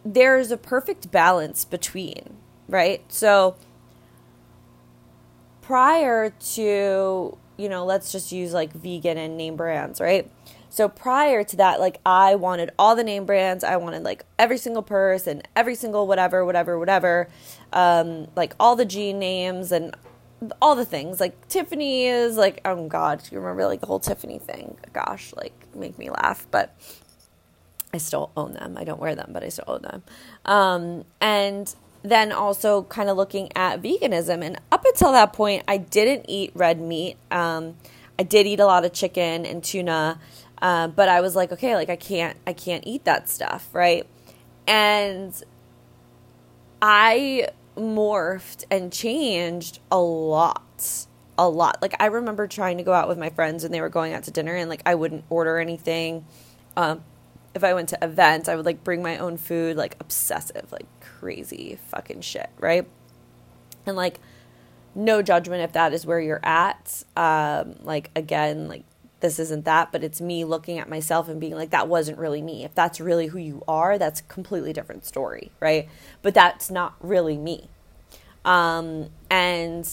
there's 0.07 0.51
a 0.51 0.57
perfect 0.57 1.11
balance 1.11 1.67
between, 1.67 2.39
right? 2.67 3.03
So 3.13 3.57
prior 5.61 6.31
to 6.31 7.39
you 7.57 7.69
know, 7.69 7.85
let's 7.85 8.13
just 8.13 8.33
use 8.33 8.53
like 8.53 8.73
vegan 8.73 9.19
and 9.19 9.37
name 9.37 9.57
brands, 9.57 10.01
right? 10.01 10.31
So 10.71 10.89
prior 10.89 11.45
to 11.45 11.57
that, 11.57 11.81
like 11.81 12.01
I 12.07 12.35
wanted 12.35 12.71
all 12.79 12.97
the 12.97 13.05
name 13.05 13.27
brands. 13.27 13.63
I 13.63 13.77
wanted 13.77 14.05
like 14.05 14.25
every 14.39 14.57
single 14.57 14.83
purse 14.83 15.27
and 15.27 15.47
every 15.55 15.75
single 15.75 16.07
whatever, 16.07 16.45
whatever, 16.47 16.79
whatever. 16.79 17.29
Um, 17.73 18.29
like 18.37 18.55
all 18.59 18.75
the 18.75 18.87
jean 18.87 19.19
names 19.19 19.71
and 19.71 19.95
all 20.63 20.75
the 20.75 20.87
things. 20.87 21.21
Like 21.21 21.49
Tiffany 21.49 22.07
is 22.07 22.37
like, 22.37 22.63
oh 22.65 22.89
God, 22.89 23.23
you 23.31 23.39
remember 23.39 23.67
like 23.67 23.81
the 23.81 23.87
whole 23.87 24.01
Tiffany 24.01 24.39
thing? 24.39 24.79
Gosh, 24.95 25.35
like 25.37 25.53
make 25.75 25.99
me 25.99 26.09
laugh. 26.09 26.47
But 26.51 26.75
I 27.93 27.99
still 27.99 28.31
own 28.37 28.55
them. 28.55 28.77
I 28.79 28.85
don't 28.85 29.01
wear 29.01 29.15
them, 29.15 29.31
but 29.33 29.45
I 29.45 29.51
still 29.51 29.67
own 29.69 29.83
them. 29.83 30.03
Um, 30.47 31.05
and 31.21 31.75
then 32.03 32.33
also 32.33 32.83
kind 32.85 33.09
of 33.09 33.17
looking 33.17 33.51
at 33.57 33.81
veganism. 33.81 34.43
And 34.45 34.59
up 34.71 34.85
until 34.85 35.13
that 35.13 35.33
point, 35.33 35.63
I 35.69 35.77
didn't 35.77 36.27
eat 36.29 36.51
red 36.55 36.81
meat. 36.81 37.17
Um, 37.31 37.77
I 38.19 38.25
did 38.25 38.47
eat 38.47 38.61
a 38.61 38.67
lot 38.67 38.85
of 38.85 38.93
chicken 38.93 39.47
and 39.47 39.63
tuna, 39.63 40.21
uh, 40.61 40.89
but 40.89 41.09
I 41.09 41.21
was 41.21 41.35
like, 41.35 41.53
okay, 41.53 41.75
like 41.75 41.91
I 41.91 41.97
can't, 41.97 42.37
I 42.47 42.53
can't 42.53 42.85
eat 42.87 43.05
that 43.05 43.29
stuff, 43.29 43.69
right? 43.73 44.07
And 44.67 45.35
I 46.81 47.49
morphed 47.77 48.65
and 48.71 48.93
changed 48.93 49.81
a 49.91 49.99
lot, 49.99 51.07
a 51.39 51.49
lot. 51.49 51.81
Like 51.81 51.95
I 52.01 52.07
remember 52.07 52.47
trying 52.47 52.79
to 52.79 52.85
go 52.85 52.93
out 52.93 53.09
with 53.09 53.19
my 53.19 53.31
friends 53.31 53.65
and 53.65 53.73
they 53.73 53.81
were 53.81 53.89
going 53.89 54.13
out 54.13 54.25
to 54.25 54.31
dinner, 54.31 54.55
and 54.55 54.69
like 54.69 54.83
I 54.85 54.95
wouldn't 54.95 55.25
order 55.31 55.59
anything. 55.59 56.25
Um, 56.77 57.03
if 57.55 57.65
I 57.65 57.75
went 57.75 57.91
to 57.91 57.99
events, 58.03 58.49
I 58.49 58.57
would 58.57 58.67
like 58.67 58.83
bring 58.85 59.03
my 59.03 59.19
own 59.19 59.37
food, 59.37 59.77
like 59.77 59.97
obsessive, 60.01 60.71
like 60.73 60.87
crazy 61.01 61.79
fucking 61.89 62.23
shit, 62.23 62.51
right? 62.59 62.87
And 63.87 63.97
like, 63.97 64.21
no 64.95 65.23
judgment 65.23 65.63
if 65.63 65.73
that 65.73 65.93
is 65.93 66.07
where 66.07 66.21
you're 66.21 66.45
at. 66.45 67.03
Um, 67.17 67.77
like, 67.83 68.11
again, 68.15 68.69
like, 68.69 68.85
this 69.21 69.39
isn't 69.39 69.65
that, 69.65 69.93
but 69.93 70.03
it's 70.03 70.21
me 70.21 70.45
looking 70.45 70.79
at 70.79 70.89
myself 70.89 71.29
and 71.29 71.41
being 71.41 71.55
like, 71.55 71.71
that 71.71 71.89
wasn't 71.89 72.19
really 72.19 72.43
me. 72.43 72.65
If 72.65 72.75
that's 72.75 73.01
really 73.01 73.29
who 73.29 73.39
you 73.39 73.63
are, 73.69 73.97
that's 73.97 74.21
a 74.21 74.25
completely 74.25 74.73
different 74.73 75.07
story, 75.07 75.53
right? 75.61 75.89
But 76.23 76.35
that's 76.35 76.71
not 76.71 76.97
really 77.01 77.37
me. 77.37 77.69
Um, 78.45 79.11
and 79.31 79.89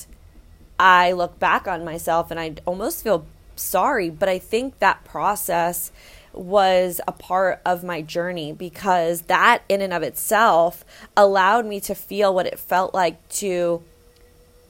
I 0.79 1.11
look 1.11 1.37
back 1.37 1.67
on 1.67 1.85
myself 1.85 2.31
and 2.31 2.39
I 2.39 2.55
almost 2.65 3.03
feel 3.03 3.27
sorry, 3.55 4.09
but 4.09 4.27
I 4.27 4.39
think 4.39 4.79
that 4.79 5.05
process 5.05 5.91
was 6.39 7.01
a 7.07 7.11
part 7.11 7.61
of 7.65 7.83
my 7.83 8.01
journey 8.01 8.51
because 8.53 9.23
that 9.23 9.61
in 9.67 9.81
and 9.81 9.93
of 9.93 10.03
itself 10.03 10.85
allowed 11.15 11.65
me 11.65 11.79
to 11.81 11.93
feel 11.93 12.33
what 12.33 12.47
it 12.47 12.57
felt 12.57 12.93
like 12.93 13.27
to 13.29 13.83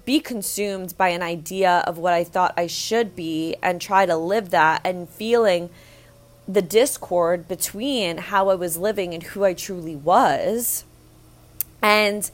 be 0.05 0.19
consumed 0.19 0.97
by 0.97 1.09
an 1.09 1.21
idea 1.21 1.83
of 1.85 1.97
what 1.97 2.13
I 2.13 2.23
thought 2.23 2.53
I 2.57 2.67
should 2.67 3.15
be 3.15 3.55
and 3.61 3.79
try 3.79 4.05
to 4.05 4.17
live 4.17 4.49
that 4.49 4.81
and 4.83 5.07
feeling 5.07 5.69
the 6.47 6.63
discord 6.63 7.47
between 7.47 8.17
how 8.17 8.49
I 8.49 8.55
was 8.55 8.75
living 8.75 9.13
and 9.13 9.21
who 9.21 9.45
I 9.45 9.53
truly 9.53 9.95
was 9.95 10.83
and 11.81 12.29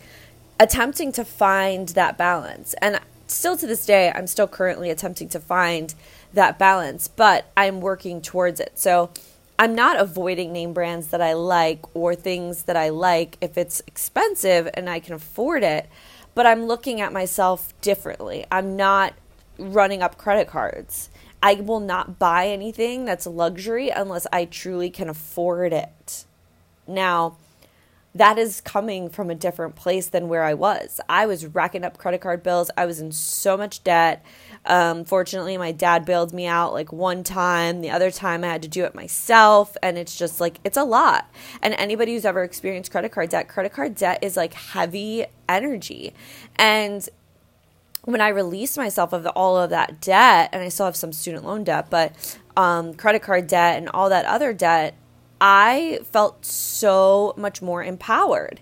attempting 0.57 1.11
to 1.11 1.25
find 1.25 1.89
that 1.89 2.17
balance. 2.17 2.75
And 2.81 3.01
still 3.27 3.57
to 3.57 3.67
this 3.67 3.85
day, 3.85 4.11
I'm 4.15 4.27
still 4.27 4.47
currently 4.47 4.89
attempting 4.89 5.27
to 5.29 5.39
find 5.39 5.93
that 6.35 6.59
balance, 6.59 7.07
but 7.07 7.51
I'm 7.57 7.81
working 7.81 8.21
towards 8.21 8.59
it. 8.59 8.73
So 8.75 9.09
I'm 9.57 9.73
not 9.73 9.99
avoiding 9.99 10.51
name 10.51 10.73
brands 10.73 11.07
that 11.07 11.21
I 11.21 11.33
like 11.33 11.95
or 11.95 12.13
things 12.15 12.63
that 12.63 12.75
I 12.75 12.89
like 12.89 13.37
if 13.41 13.57
it's 13.57 13.81
expensive 13.87 14.69
and 14.73 14.89
I 14.89 14.99
can 14.99 15.13
afford 15.13 15.63
it, 15.63 15.89
but 16.33 16.45
I'm 16.45 16.65
looking 16.65 17.01
at 17.01 17.13
myself 17.13 17.73
differently. 17.81 18.45
I'm 18.51 18.75
not 18.75 19.13
running 19.57 20.01
up 20.01 20.17
credit 20.17 20.47
cards. 20.47 21.09
I 21.41 21.55
will 21.55 21.79
not 21.79 22.19
buy 22.19 22.47
anything 22.47 23.05
that's 23.05 23.27
luxury 23.27 23.89
unless 23.89 24.27
I 24.33 24.45
truly 24.45 24.89
can 24.89 25.09
afford 25.09 25.73
it. 25.73 26.25
Now, 26.87 27.37
that 28.15 28.37
is 28.37 28.61
coming 28.61 29.09
from 29.09 29.29
a 29.29 29.35
different 29.35 29.75
place 29.75 30.07
than 30.07 30.29
where 30.29 30.43
I 30.43 30.53
was. 30.53 31.01
I 31.09 31.25
was 31.25 31.45
racking 31.47 31.83
up 31.83 31.97
credit 31.97 32.21
card 32.21 32.43
bills. 32.43 32.71
I 32.77 32.85
was 32.85 32.99
in 32.99 33.11
so 33.11 33.57
much 33.57 33.83
debt. 33.83 34.25
Um, 34.65 35.05
fortunately, 35.05 35.57
my 35.57 35.71
dad 35.71 36.05
bailed 36.05 36.33
me 36.33 36.47
out 36.47 36.73
like 36.73 36.91
one 36.91 37.23
time. 37.23 37.81
The 37.81 37.91
other 37.91 38.11
time, 38.11 38.43
I 38.43 38.47
had 38.47 38.61
to 38.63 38.67
do 38.67 38.83
it 38.83 38.95
myself. 38.95 39.77
And 39.83 39.97
it's 39.97 40.17
just 40.17 40.39
like, 40.39 40.59
it's 40.63 40.77
a 40.77 40.83
lot. 40.83 41.29
And 41.61 41.73
anybody 41.75 42.13
who's 42.13 42.25
ever 42.25 42.43
experienced 42.43 42.91
credit 42.91 43.11
card 43.11 43.29
debt, 43.29 43.47
credit 43.47 43.73
card 43.73 43.95
debt 43.95 44.19
is 44.23 44.35
like 44.35 44.53
heavy 44.53 45.25
energy. 45.47 46.13
And 46.55 47.07
when 48.03 48.21
I 48.21 48.29
released 48.29 48.77
myself 48.77 49.13
of 49.13 49.23
the, 49.23 49.31
all 49.31 49.57
of 49.57 49.69
that 49.71 50.01
debt, 50.01 50.49
and 50.53 50.61
I 50.61 50.69
still 50.69 50.85
have 50.85 50.95
some 50.95 51.13
student 51.13 51.45
loan 51.45 51.63
debt, 51.63 51.87
but 51.89 52.39
um, 52.55 52.93
credit 52.93 53.21
card 53.21 53.47
debt 53.47 53.77
and 53.77 53.89
all 53.89 54.09
that 54.09 54.25
other 54.25 54.53
debt, 54.53 54.95
I 55.41 55.99
felt 56.11 56.45
so 56.45 57.33
much 57.35 57.61
more 57.61 57.83
empowered. 57.83 58.61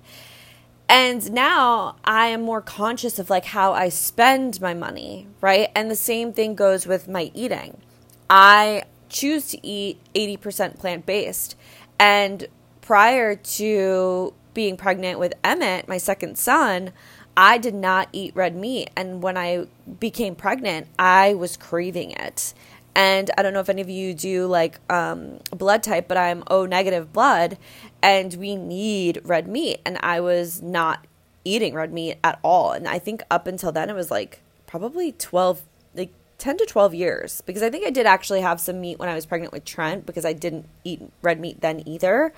And 0.89 1.31
now 1.31 1.95
I 2.03 2.27
am 2.27 2.41
more 2.41 2.61
conscious 2.61 3.17
of 3.17 3.29
like 3.29 3.45
how 3.45 3.73
I 3.73 3.89
spend 3.89 4.61
my 4.61 4.73
money, 4.73 5.27
right? 5.41 5.69
And 5.75 5.89
the 5.89 5.95
same 5.95 6.33
thing 6.33 6.55
goes 6.55 6.85
with 6.85 7.07
my 7.07 7.31
eating. 7.33 7.81
I 8.29 8.83
choose 9.09 9.47
to 9.49 9.65
eat 9.65 9.99
80% 10.13 10.77
plant 10.79 11.05
based. 11.05 11.55
And 11.99 12.47
prior 12.81 13.35
to 13.35 14.33
being 14.53 14.77
pregnant 14.77 15.19
with 15.19 15.33
Emmett, 15.43 15.87
my 15.87 15.97
second 15.97 16.37
son, 16.37 16.91
I 17.35 17.57
did 17.57 17.73
not 17.73 18.09
eat 18.11 18.35
red 18.35 18.55
meat. 18.55 18.89
And 18.95 19.23
when 19.23 19.37
I 19.37 19.67
became 19.99 20.35
pregnant, 20.35 20.87
I 20.99 21.33
was 21.33 21.57
craving 21.57 22.11
it. 22.11 22.53
And 22.95 23.31
I 23.37 23.41
don't 23.41 23.53
know 23.53 23.59
if 23.59 23.69
any 23.69 23.81
of 23.81 23.89
you 23.89 24.13
do 24.13 24.45
like 24.45 24.79
um, 24.91 25.39
blood 25.49 25.83
type, 25.83 26.07
but 26.07 26.17
I'm 26.17 26.43
O 26.47 26.65
negative 26.65 27.11
blood, 27.11 27.57
and 28.01 28.33
we 28.35 28.55
need 28.55 29.21
red 29.23 29.47
meat. 29.47 29.81
And 29.85 29.97
I 30.01 30.19
was 30.19 30.61
not 30.61 31.05
eating 31.43 31.73
red 31.73 31.91
meat 31.91 32.17
at 32.23 32.39
all. 32.43 32.71
And 32.71 32.87
I 32.87 32.99
think 32.99 33.23
up 33.31 33.47
until 33.47 33.71
then, 33.71 33.89
it 33.89 33.93
was 33.95 34.11
like 34.11 34.41
probably 34.67 35.11
12, 35.13 35.61
like 35.95 36.13
10 36.37 36.57
to 36.57 36.65
12 36.65 36.93
years, 36.93 37.41
because 37.41 37.63
I 37.63 37.69
think 37.69 37.85
I 37.85 37.89
did 37.89 38.05
actually 38.05 38.41
have 38.41 38.59
some 38.59 38.79
meat 38.79 38.99
when 38.99 39.09
I 39.09 39.15
was 39.15 39.25
pregnant 39.25 39.53
with 39.53 39.65
Trent, 39.65 40.05
because 40.05 40.25
I 40.25 40.33
didn't 40.33 40.67
eat 40.83 41.01
red 41.21 41.39
meat 41.39 41.61
then 41.61 41.87
either. 41.87 42.33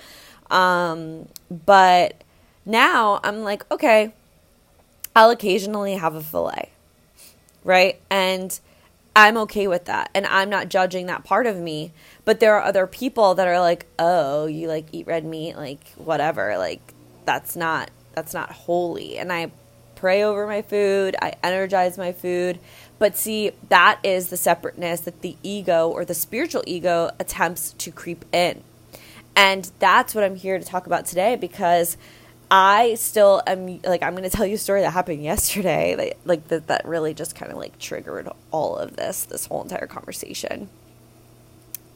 Um, 0.50 1.28
but 1.50 2.24
now 2.66 3.20
I'm 3.24 3.42
like, 3.42 3.70
okay, 3.72 4.14
I'll 5.16 5.30
occasionally 5.30 5.96
have 5.96 6.16
a 6.16 6.22
filet, 6.22 6.72
right? 7.64 8.02
And 8.10 8.60
I'm 9.16 9.38
okay 9.38 9.68
with 9.68 9.86
that. 9.86 10.10
And 10.14 10.26
I'm 10.26 10.50
not 10.50 10.70
judging 10.70 11.06
that 11.06 11.24
part 11.24 11.48
of 11.48 11.58
me. 11.58 11.94
But 12.26 12.40
there 12.40 12.56
are 12.56 12.64
other 12.64 12.86
people 12.86 13.36
that 13.36 13.48
are 13.48 13.60
like, 13.60 13.86
oh, 13.98 14.46
you 14.46 14.68
like 14.68 14.88
eat 14.92 15.08
red 15.08 15.24
meat, 15.24 15.56
like 15.56 15.88
whatever. 15.96 16.58
Like 16.58 16.82
that's 17.26 17.56
not 17.56 17.90
that's 18.14 18.34
not 18.34 18.52
holy. 18.52 19.18
And 19.18 19.32
I 19.32 19.52
pray 19.96 20.24
over 20.24 20.46
my 20.46 20.62
food, 20.62 21.16
I 21.22 21.34
energize 21.44 21.98
my 21.98 22.12
food. 22.12 22.60
But 23.00 23.18
see, 23.18 23.52
that 23.70 24.00
is 24.04 24.30
the 24.30 24.38
separateness 24.38 25.02
that 25.02 25.22
the 25.22 25.36
ego 25.44 25.90
or 25.90 26.06
the 26.06 26.14
spiritual 26.14 26.64
ego 26.66 27.12
attempts 27.20 27.74
to 27.74 27.92
creep 27.92 28.26
in. 28.34 28.64
And 29.36 29.70
that's 29.80 30.16
what 30.16 30.24
I'm 30.24 30.36
here 30.36 30.58
to 30.58 30.66
talk 30.66 30.88
about 30.88 31.06
today 31.06 31.36
because 31.36 31.98
I 32.50 32.96
still 32.96 33.42
am 33.48 33.82
like 33.84 34.04
I'm 34.04 34.14
going 34.14 34.30
to 34.30 34.30
tell 34.30 34.46
you 34.46 34.56
a 34.56 34.60
story 34.60 34.82
that 34.82 34.92
happened 34.92 35.24
yesterday 35.24 35.96
like, 35.96 36.18
like 36.26 36.48
that 36.50 36.68
that 36.68 36.86
really 36.86 37.14
just 37.14 37.36
kind 37.36 37.52
of 37.52 37.58
like 37.58 37.80
triggered 37.80 38.30
all 38.52 38.78
of 38.78 38.96
this 38.96 39.24
this 39.24 39.48
whole 39.48 39.64
entire 39.64 39.88
conversation. 39.88 40.70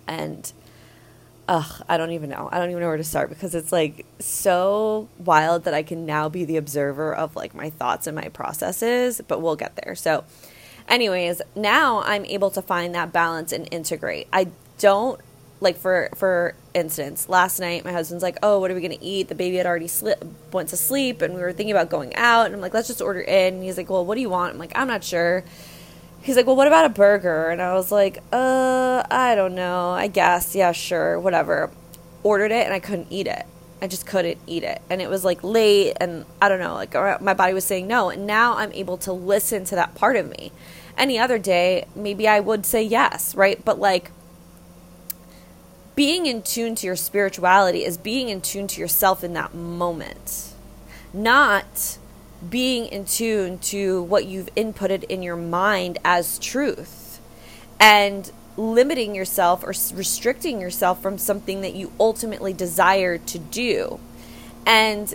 And 0.07 0.51
ugh, 1.47 1.83
I 1.87 1.97
don't 1.97 2.11
even 2.11 2.29
know. 2.29 2.49
I 2.51 2.59
don't 2.59 2.69
even 2.71 2.81
know 2.81 2.87
where 2.87 2.97
to 2.97 3.03
start 3.03 3.29
because 3.29 3.53
it's 3.53 3.71
like 3.71 4.05
so 4.19 5.07
wild 5.19 5.65
that 5.65 5.73
I 5.73 5.83
can 5.83 6.05
now 6.05 6.29
be 6.29 6.45
the 6.45 6.57
observer 6.57 7.13
of 7.13 7.35
like 7.35 7.53
my 7.53 7.69
thoughts 7.69 8.07
and 8.07 8.15
my 8.15 8.29
processes, 8.29 9.21
but 9.27 9.41
we'll 9.41 9.55
get 9.55 9.75
there. 9.83 9.95
So 9.95 10.23
anyways, 10.87 11.41
now 11.55 12.01
I'm 12.03 12.25
able 12.25 12.49
to 12.51 12.61
find 12.61 12.95
that 12.95 13.11
balance 13.11 13.51
and 13.51 13.67
integrate. 13.71 14.27
I 14.33 14.47
don't 14.79 15.19
like 15.61 15.77
for 15.77 16.09
for 16.15 16.55
instance, 16.73 17.27
last 17.27 17.59
night 17.59 17.83
my 17.83 17.91
husband's 17.91 18.23
like, 18.23 18.37
"Oh, 18.41 18.59
what 18.59 18.71
are 18.71 18.75
we 18.75 18.81
gonna 18.81 18.97
eat?" 19.01 19.27
The 19.27 19.35
baby 19.35 19.57
had 19.57 19.65
already 19.65 19.87
sli- 19.87 20.15
went 20.51 20.69
to 20.69 20.77
sleep, 20.77 21.21
and 21.21 21.33
we 21.33 21.41
were 21.41 21.51
thinking 21.51 21.71
about 21.71 21.89
going 21.89 22.15
out. 22.15 22.45
And 22.45 22.55
I'm 22.55 22.61
like, 22.61 22.73
"Let's 22.73 22.87
just 22.87 23.01
order 23.01 23.21
in." 23.21 23.55
And 23.55 23.63
he's 23.63 23.77
like, 23.77 23.89
"Well, 23.89 24.05
what 24.05 24.15
do 24.15 24.21
you 24.21 24.29
want?" 24.29 24.53
I'm 24.53 24.59
like, 24.59 24.71
"I'm 24.75 24.87
not 24.87 25.03
sure." 25.03 25.43
He's 26.21 26.35
like, 26.35 26.47
"Well, 26.47 26.55
what 26.55 26.67
about 26.67 26.85
a 26.85 26.89
burger?" 26.89 27.49
And 27.49 27.61
I 27.61 27.73
was 27.73 27.91
like, 27.91 28.19
"Uh, 28.31 29.03
I 29.09 29.35
don't 29.35 29.55
know. 29.55 29.91
I 29.91 30.07
guess, 30.07 30.55
yeah, 30.55 30.71
sure, 30.71 31.19
whatever." 31.19 31.71
Ordered 32.23 32.51
it, 32.51 32.65
and 32.65 32.73
I 32.73 32.79
couldn't 32.79 33.07
eat 33.09 33.27
it. 33.27 33.45
I 33.81 33.87
just 33.87 34.05
couldn't 34.05 34.39
eat 34.45 34.63
it, 34.63 34.81
and 34.89 35.01
it 35.01 35.09
was 35.09 35.23
like 35.23 35.41
late, 35.43 35.93
and 36.01 36.25
I 36.41 36.49
don't 36.49 36.59
know, 36.59 36.73
like 36.73 36.93
my 37.21 37.33
body 37.33 37.53
was 37.53 37.63
saying 37.63 37.87
no. 37.87 38.09
And 38.09 38.27
now 38.27 38.57
I'm 38.57 38.73
able 38.73 38.97
to 38.97 39.13
listen 39.13 39.63
to 39.65 39.75
that 39.75 39.95
part 39.95 40.17
of 40.17 40.29
me. 40.29 40.51
Any 40.97 41.17
other 41.17 41.37
day, 41.37 41.85
maybe 41.95 42.27
I 42.27 42.41
would 42.41 42.65
say 42.65 42.83
yes, 42.83 43.35
right? 43.35 43.63
But 43.63 43.79
like 43.79 44.11
being 45.99 46.27
in 46.27 46.41
tune 46.41 46.75
to 46.75 46.87
your 46.87 46.95
spirituality 46.95 47.83
is 47.83 47.97
being 47.97 48.29
in 48.29 48.39
tune 48.39 48.67
to 48.67 48.79
yourself 48.79 49.21
in 49.21 49.33
that 49.33 49.53
moment, 49.53 50.53
not 51.11 51.97
being 52.49 52.85
in 52.85 53.03
tune 53.03 53.57
to 53.59 54.01
what 54.03 54.23
you've 54.23 54.47
inputted 54.55 55.03
in 55.09 55.21
your 55.21 55.35
mind 55.35 55.97
as 56.05 56.39
truth 56.39 57.19
and 57.81 58.31
limiting 58.55 59.13
yourself 59.13 59.61
or 59.61 59.73
restricting 59.93 60.61
yourself 60.61 61.01
from 61.01 61.17
something 61.17 61.59
that 61.59 61.75
you 61.75 61.91
ultimately 61.99 62.53
desire 62.53 63.17
to 63.17 63.37
do. 63.37 63.99
And 64.65 65.13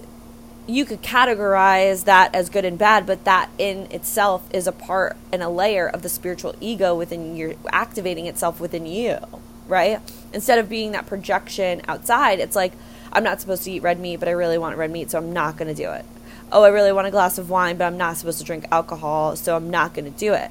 you 0.67 0.85
could 0.85 1.01
categorize 1.01 2.05
that 2.05 2.35
as 2.35 2.51
good 2.51 2.67
and 2.67 2.79
bad, 2.79 3.07
but 3.07 3.25
that 3.25 3.49
in 3.57 3.91
itself 3.91 4.47
is 4.53 4.67
a 4.67 4.73
part 4.73 5.17
and 5.33 5.43
a 5.43 5.49
layer 5.49 5.89
of 5.89 6.03
the 6.03 6.11
spiritual 6.11 6.55
ego 6.61 6.95
within 6.95 7.35
you, 7.35 7.57
activating 7.73 8.27
itself 8.27 8.61
within 8.61 8.85
you 8.85 9.19
right? 9.67 10.01
Instead 10.33 10.59
of 10.59 10.69
being 10.69 10.93
that 10.93 11.07
projection 11.07 11.83
outside, 11.89 12.41
it's 12.41 12.57
like, 12.57 12.73
I'm 13.13 13.25
not 13.25 13.41
supposed 13.41 13.65
to 13.65 13.71
eat 13.71 13.83
red 13.83 14.01
meat, 14.01 14.17
but 14.17 14.29
I 14.29 14.33
really 14.33 14.59
want 14.59 14.77
red 14.77 14.91
meat, 14.91 15.11
so 15.11 15.19
I'm 15.19 15.33
not 15.33 15.57
going 15.57 15.75
to 15.75 15.75
do 15.75 15.91
it. 15.91 16.05
Oh, 16.51 16.63
I 16.63 16.69
really 16.69 16.93
want 16.93 17.07
a 17.07 17.11
glass 17.11 17.39
of 17.39 17.51
wine, 17.51 17.77
but 17.77 17.85
I'm 17.85 17.97
not 17.97 18.17
supposed 18.17 18.39
to 18.39 18.45
drink 18.45 18.67
alcohol, 18.71 19.37
so 19.37 19.57
I'm 19.57 19.71
not 19.71 19.95
going 19.95 20.05
to 20.05 20.19
do 20.19 20.35
it. 20.35 20.51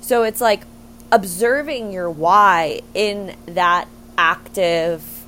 So 0.00 0.22
it's 0.22 0.40
like 0.40 0.62
observing 1.10 1.92
your 1.92 2.10
why 2.10 2.80
in 2.92 3.36
that 3.46 3.88
active 4.16 5.24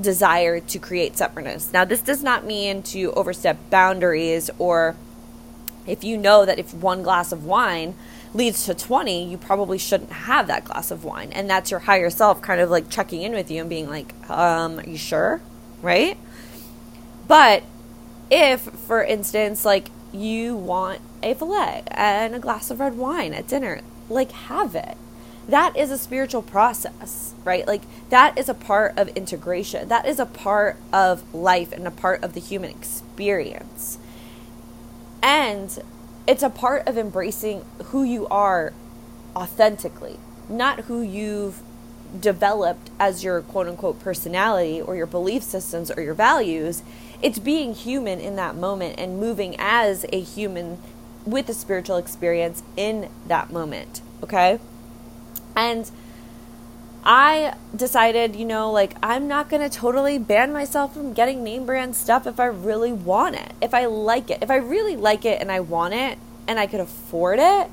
desire 0.00 0.60
to 0.60 0.78
create 0.78 1.16
separateness. 1.16 1.72
Now, 1.72 1.84
this 1.84 2.02
does 2.02 2.22
not 2.22 2.44
mean 2.44 2.82
to 2.84 3.12
overstep 3.12 3.70
boundaries 3.70 4.50
or 4.58 4.96
if 5.86 6.02
you 6.02 6.16
know 6.18 6.44
that 6.44 6.58
if 6.58 6.74
one 6.74 7.02
glass 7.02 7.30
of 7.30 7.44
wine 7.44 7.94
leads 8.34 8.66
to 8.66 8.74
20, 8.74 9.24
you 9.24 9.38
probably 9.38 9.78
shouldn't 9.78 10.10
have 10.10 10.48
that 10.48 10.64
glass 10.64 10.90
of 10.90 11.04
wine. 11.04 11.30
And 11.32 11.48
that's 11.48 11.70
your 11.70 11.80
higher 11.80 12.10
self 12.10 12.42
kind 12.42 12.60
of 12.60 12.68
like 12.68 12.90
checking 12.90 13.22
in 13.22 13.32
with 13.32 13.50
you 13.50 13.60
and 13.60 13.70
being 13.70 13.88
like, 13.88 14.12
um, 14.28 14.80
are 14.80 14.88
you 14.88 14.98
sure? 14.98 15.40
Right? 15.80 16.18
But 17.28 17.62
if, 18.30 18.60
for 18.60 19.02
instance, 19.02 19.64
like 19.64 19.88
you 20.12 20.56
want 20.56 21.00
a 21.22 21.34
filet 21.34 21.84
and 21.88 22.34
a 22.34 22.38
glass 22.38 22.70
of 22.70 22.80
red 22.80 22.96
wine 22.96 23.32
at 23.32 23.46
dinner, 23.46 23.80
like 24.08 24.32
have 24.32 24.74
it. 24.74 24.96
That 25.46 25.76
is 25.76 25.90
a 25.90 25.98
spiritual 25.98 26.42
process, 26.42 27.34
right? 27.44 27.66
Like 27.66 27.82
that 28.08 28.38
is 28.38 28.48
a 28.48 28.54
part 28.54 28.96
of 28.96 29.08
integration. 29.08 29.88
That 29.88 30.06
is 30.06 30.18
a 30.18 30.26
part 30.26 30.78
of 30.92 31.34
life 31.34 31.70
and 31.72 31.86
a 31.86 31.90
part 31.90 32.22
of 32.24 32.32
the 32.32 32.40
human 32.40 32.70
experience. 32.70 33.98
And 35.22 35.82
it's 36.26 36.42
a 36.42 36.50
part 36.50 36.86
of 36.86 36.96
embracing 36.96 37.64
who 37.86 38.02
you 38.02 38.26
are 38.28 38.72
authentically, 39.36 40.18
not 40.48 40.80
who 40.80 41.02
you've 41.02 41.62
developed 42.18 42.90
as 42.98 43.24
your 43.24 43.42
quote 43.42 43.66
unquote 43.66 44.00
personality 44.00 44.80
or 44.80 44.96
your 44.96 45.06
belief 45.06 45.42
systems 45.42 45.90
or 45.90 46.00
your 46.00 46.14
values. 46.14 46.82
It's 47.20 47.38
being 47.38 47.74
human 47.74 48.20
in 48.20 48.36
that 48.36 48.54
moment 48.54 48.98
and 48.98 49.18
moving 49.18 49.56
as 49.58 50.06
a 50.12 50.20
human 50.20 50.78
with 51.24 51.48
a 51.48 51.54
spiritual 51.54 51.96
experience 51.96 52.62
in 52.76 53.08
that 53.26 53.50
moment. 53.50 54.00
Okay. 54.22 54.58
And 55.56 55.90
I 57.04 57.54
decided, 57.76 58.34
you 58.34 58.46
know, 58.46 58.70
like 58.70 58.96
I'm 59.02 59.28
not 59.28 59.50
going 59.50 59.62
to 59.62 59.68
totally 59.68 60.18
ban 60.18 60.52
myself 60.52 60.94
from 60.94 61.12
getting 61.12 61.44
name 61.44 61.66
brand 61.66 61.94
stuff 61.94 62.26
if 62.26 62.40
I 62.40 62.46
really 62.46 62.92
want 62.92 63.36
it. 63.36 63.52
If 63.60 63.74
I 63.74 63.84
like 63.84 64.30
it. 64.30 64.38
If 64.40 64.50
I 64.50 64.56
really 64.56 64.96
like 64.96 65.26
it 65.26 65.40
and 65.40 65.52
I 65.52 65.60
want 65.60 65.92
it 65.92 66.18
and 66.48 66.58
I 66.58 66.66
could 66.66 66.80
afford 66.80 67.38
it, 67.38 67.70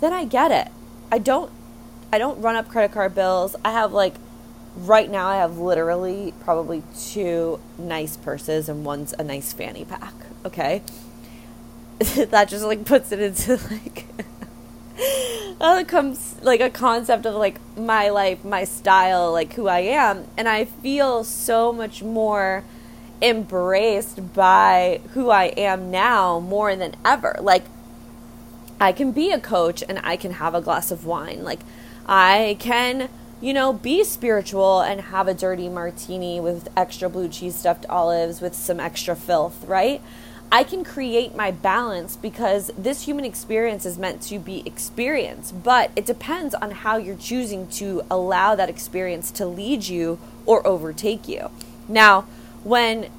then 0.00 0.12
I 0.12 0.24
get 0.24 0.50
it. 0.50 0.72
I 1.12 1.18
don't 1.18 1.50
I 2.12 2.18
don't 2.18 2.40
run 2.40 2.56
up 2.56 2.68
credit 2.68 2.92
card 2.92 3.14
bills. 3.14 3.54
I 3.64 3.70
have 3.70 3.92
like 3.92 4.14
right 4.74 5.08
now 5.08 5.28
I 5.28 5.36
have 5.36 5.58
literally 5.58 6.34
probably 6.40 6.82
two 6.98 7.60
nice 7.78 8.16
purses 8.16 8.68
and 8.68 8.84
one's 8.84 9.12
a 9.16 9.22
nice 9.22 9.52
fanny 9.52 9.84
pack, 9.84 10.14
okay? 10.44 10.82
that 11.98 12.48
just 12.48 12.64
like 12.64 12.84
puts 12.84 13.12
it 13.12 13.20
into 13.20 13.52
like 13.70 14.06
oh, 15.60 15.78
it 15.78 15.86
comes 15.86 16.25
like 16.46 16.60
a 16.60 16.70
concept 16.70 17.26
of 17.26 17.34
like 17.34 17.58
my 17.76 18.08
life, 18.08 18.44
my 18.44 18.64
style, 18.64 19.32
like 19.32 19.52
who 19.54 19.68
I 19.68 19.80
am, 19.80 20.26
and 20.36 20.48
I 20.48 20.64
feel 20.64 21.24
so 21.24 21.72
much 21.72 22.02
more 22.02 22.64
embraced 23.20 24.32
by 24.34 25.00
who 25.14 25.30
I 25.30 25.46
am 25.56 25.90
now 25.90 26.38
more 26.38 26.76
than 26.76 26.94
ever. 27.04 27.36
Like 27.40 27.64
I 28.80 28.92
can 28.92 29.12
be 29.12 29.30
a 29.32 29.40
coach 29.40 29.82
and 29.88 30.00
I 30.04 30.16
can 30.16 30.32
have 30.32 30.54
a 30.54 30.60
glass 30.60 30.90
of 30.90 31.04
wine. 31.04 31.42
Like 31.42 31.60
I 32.06 32.56
can, 32.60 33.08
you 33.40 33.52
know, 33.52 33.72
be 33.72 34.04
spiritual 34.04 34.80
and 34.80 35.00
have 35.00 35.28
a 35.28 35.34
dirty 35.34 35.68
martini 35.68 36.40
with 36.40 36.68
extra 36.76 37.08
blue 37.08 37.28
cheese 37.28 37.56
stuffed 37.56 37.86
olives 37.86 38.40
with 38.40 38.54
some 38.54 38.78
extra 38.78 39.16
filth, 39.16 39.64
right? 39.66 40.00
I 40.50 40.62
can 40.62 40.84
create 40.84 41.34
my 41.34 41.50
balance 41.50 42.16
because 42.16 42.70
this 42.78 43.02
human 43.02 43.24
experience 43.24 43.84
is 43.84 43.98
meant 43.98 44.22
to 44.22 44.38
be 44.38 44.62
experienced, 44.64 45.62
but 45.62 45.90
it 45.96 46.06
depends 46.06 46.54
on 46.54 46.70
how 46.70 46.96
you're 46.96 47.16
choosing 47.16 47.66
to 47.68 48.02
allow 48.10 48.54
that 48.54 48.68
experience 48.68 49.30
to 49.32 49.46
lead 49.46 49.88
you 49.88 50.18
or 50.44 50.64
overtake 50.66 51.26
you. 51.26 51.50
Now, 51.88 52.22
when 52.62 53.10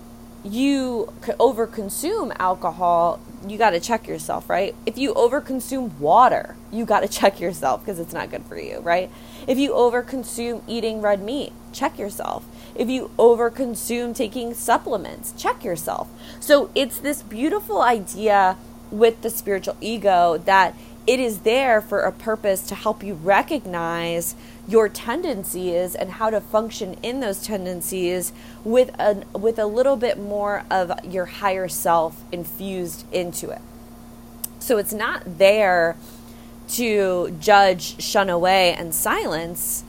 you 0.44 1.14
overconsume 1.24 2.36
alcohol, 2.40 3.20
you 3.46 3.58
got 3.58 3.72
to 3.72 3.80
check 3.80 4.08
yourself, 4.08 4.50
right? 4.50 4.74
If 4.86 4.98
you 4.98 5.14
overconsume 5.14 5.98
water, 6.00 6.56
you 6.72 6.86
got 6.86 7.02
to 7.02 7.08
check 7.20 7.40
yourself 7.40 7.82
because 7.82 8.00
it's 8.00 8.14
not 8.14 8.32
good 8.32 8.44
for 8.46 8.58
you, 8.58 8.80
right? 8.80 9.12
If 9.48 9.58
you 9.58 9.72
overconsume 9.72 10.64
eating 10.68 11.02
red 11.02 11.22
meat, 11.22 11.52
check 11.74 12.00
yourself. 12.00 12.46
If 12.78 12.90
you 12.90 13.10
overconsume 13.18 14.16
taking 14.16 14.54
supplements, 14.54 15.34
check 15.36 15.64
yourself. 15.64 16.08
So 16.40 16.70
it's 16.76 17.00
this 17.00 17.24
beautiful 17.24 17.82
idea 17.82 18.58
with 18.92 19.22
the 19.22 19.30
spiritual 19.30 19.76
ego 19.82 20.38
that 20.46 20.76
it 21.08 21.20
is 21.20 21.40
there 21.40 21.82
for 21.82 22.02
a 22.02 22.12
purpose 22.12 22.68
to 22.68 22.76
help 22.76 23.02
you 23.02 23.16
recognize 23.16 24.36
your 24.68 24.90
tendencies 24.90 25.96
and 25.96 26.12
how 26.12 26.30
to 26.30 26.42
function 26.42 26.96
in 27.02 27.22
those 27.22 27.42
tendencies 27.42 28.34
with 28.66 28.90
a 29.00 29.24
with 29.38 29.58
a 29.58 29.66
little 29.66 29.96
bit 29.96 30.20
more 30.20 30.64
of 30.70 30.92
your 31.06 31.26
higher 31.26 31.70
self 31.70 32.24
infused 32.32 33.06
into 33.14 33.50
it. 33.50 33.62
So 34.60 34.78
it's 34.78 34.94
not 34.94 35.38
there 35.38 35.96
to 36.70 37.38
judge, 37.40 38.02
shun 38.04 38.30
away 38.30 38.74
and 38.74 38.94
silence. 38.94 39.86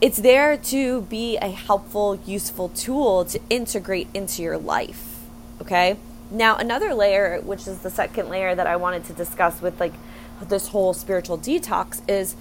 It's 0.00 0.18
there 0.18 0.58
to 0.58 1.02
be 1.02 1.38
a 1.38 1.48
helpful, 1.48 2.20
useful 2.26 2.68
tool 2.70 3.24
to 3.26 3.40
integrate 3.48 4.08
into 4.12 4.42
your 4.42 4.58
life. 4.58 5.20
Okay? 5.60 5.96
Now, 6.30 6.56
another 6.56 6.92
layer, 6.92 7.40
which 7.40 7.66
is 7.66 7.78
the 7.78 7.90
second 7.90 8.28
layer 8.28 8.54
that 8.54 8.66
I 8.66 8.76
wanted 8.76 9.04
to 9.06 9.12
discuss 9.14 9.62
with 9.62 9.80
like 9.80 9.94
this 10.42 10.68
whole 10.68 10.92
spiritual 10.92 11.38
detox 11.38 12.06
is 12.08 12.36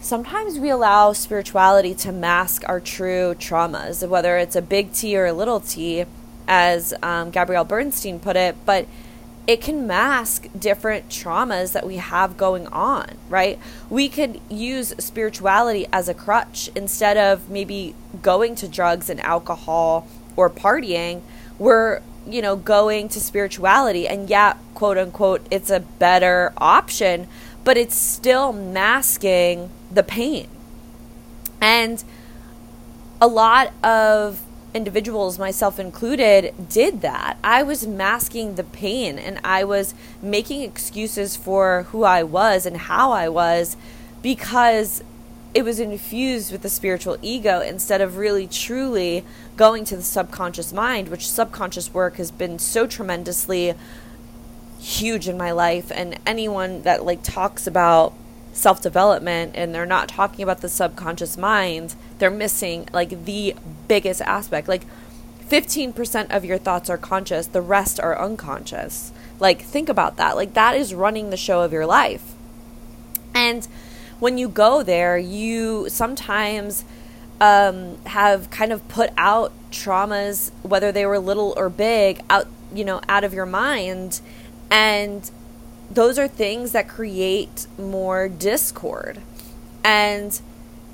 sometimes 0.00 0.58
we 0.58 0.70
allow 0.70 1.12
spirituality 1.12 1.94
to 1.96 2.12
mask 2.12 2.62
our 2.66 2.80
true 2.80 3.34
traumas, 3.34 4.06
whether 4.08 4.38
it's 4.38 4.56
a 4.56 4.62
big 4.62 4.92
T 4.92 5.16
or 5.16 5.26
a 5.26 5.32
little 5.32 5.60
t, 5.60 6.06
as 6.48 6.94
um, 7.02 7.30
Gabrielle 7.30 7.64
Bernstein 7.64 8.18
put 8.18 8.36
it, 8.36 8.56
but 8.64 8.86
it 9.46 9.60
can 9.60 9.86
mask 9.86 10.46
different 10.56 11.08
traumas 11.08 11.72
that 11.72 11.86
we 11.86 11.96
have 11.96 12.36
going 12.36 12.66
on, 12.68 13.16
right? 13.28 13.58
We 13.90 14.08
could 14.08 14.40
use 14.48 14.94
spirituality 14.98 15.86
as 15.92 16.08
a 16.08 16.14
crutch 16.14 16.70
instead 16.76 17.16
of 17.16 17.50
maybe 17.50 17.94
going 18.22 18.54
to 18.56 18.68
drugs 18.68 19.10
and 19.10 19.20
alcohol 19.20 20.06
or 20.36 20.48
partying. 20.48 21.22
We're, 21.58 22.02
you 22.26 22.40
know, 22.40 22.54
going 22.54 23.08
to 23.10 23.20
spirituality, 23.20 24.06
and 24.06 24.30
yeah, 24.30 24.54
quote 24.74 24.96
unquote, 24.96 25.44
it's 25.50 25.70
a 25.70 25.80
better 25.80 26.52
option, 26.56 27.26
but 27.64 27.76
it's 27.76 27.96
still 27.96 28.52
masking 28.52 29.70
the 29.90 30.04
pain. 30.04 30.48
And 31.60 32.02
a 33.20 33.26
lot 33.26 33.72
of 33.84 34.40
individuals, 34.74 35.38
myself 35.38 35.78
included, 35.78 36.54
did 36.68 37.00
that. 37.02 37.36
I 37.44 37.62
was 37.62 37.86
masking 37.86 38.54
the 38.54 38.64
pain 38.64 39.18
and 39.18 39.40
I 39.44 39.64
was 39.64 39.94
making 40.20 40.62
excuses 40.62 41.36
for 41.36 41.84
who 41.90 42.04
I 42.04 42.22
was 42.22 42.66
and 42.66 42.76
how 42.76 43.12
I 43.12 43.28
was 43.28 43.76
because 44.22 45.02
it 45.54 45.64
was 45.64 45.78
infused 45.78 46.50
with 46.50 46.62
the 46.62 46.70
spiritual 46.70 47.18
ego 47.20 47.60
instead 47.60 48.00
of 48.00 48.16
really 48.16 48.46
truly 48.46 49.24
going 49.56 49.84
to 49.84 49.96
the 49.96 50.02
subconscious 50.02 50.72
mind, 50.72 51.08
which 51.08 51.30
subconscious 51.30 51.92
work 51.92 52.16
has 52.16 52.30
been 52.30 52.58
so 52.58 52.86
tremendously 52.86 53.74
huge 54.78 55.28
in 55.28 55.36
my 55.36 55.52
life. 55.52 55.92
And 55.94 56.18
anyone 56.26 56.82
that 56.82 57.04
like 57.04 57.22
talks 57.22 57.66
about 57.66 58.14
self 58.52 58.80
development 58.80 59.52
and 59.54 59.74
they're 59.74 59.86
not 59.86 60.08
talking 60.08 60.42
about 60.42 60.60
the 60.60 60.68
subconscious 60.68 61.36
mind, 61.36 61.94
they're 62.18 62.30
missing 62.30 62.88
like 62.92 63.24
the 63.24 63.54
biggest 63.88 64.20
aspect. 64.22 64.68
Like 64.68 64.82
15% 65.48 66.34
of 66.34 66.44
your 66.44 66.56
thoughts 66.56 66.88
are 66.88 66.96
conscious, 66.96 67.46
the 67.46 67.60
rest 67.60 68.00
are 68.00 68.18
unconscious. 68.18 69.12
Like, 69.38 69.60
think 69.60 69.88
about 69.90 70.16
that. 70.16 70.34
Like, 70.34 70.54
that 70.54 70.76
is 70.76 70.94
running 70.94 71.28
the 71.28 71.36
show 71.36 71.60
of 71.60 71.72
your 71.72 71.84
life. 71.84 72.32
And 73.34 73.66
when 74.18 74.38
you 74.38 74.48
go 74.48 74.82
there, 74.82 75.18
you 75.18 75.90
sometimes 75.90 76.84
um, 77.40 77.98
have 78.06 78.50
kind 78.50 78.72
of 78.72 78.86
put 78.88 79.10
out 79.18 79.52
traumas, 79.70 80.52
whether 80.62 80.92
they 80.92 81.04
were 81.04 81.18
little 81.18 81.52
or 81.56 81.68
big, 81.68 82.20
out, 82.30 82.46
you 82.72 82.84
know, 82.84 83.00
out 83.08 83.24
of 83.24 83.34
your 83.34 83.46
mind. 83.46 84.20
And 84.70 85.30
those 85.94 86.18
are 86.18 86.28
things 86.28 86.72
that 86.72 86.88
create 86.88 87.66
more 87.78 88.28
discord. 88.28 89.20
And 89.84 90.40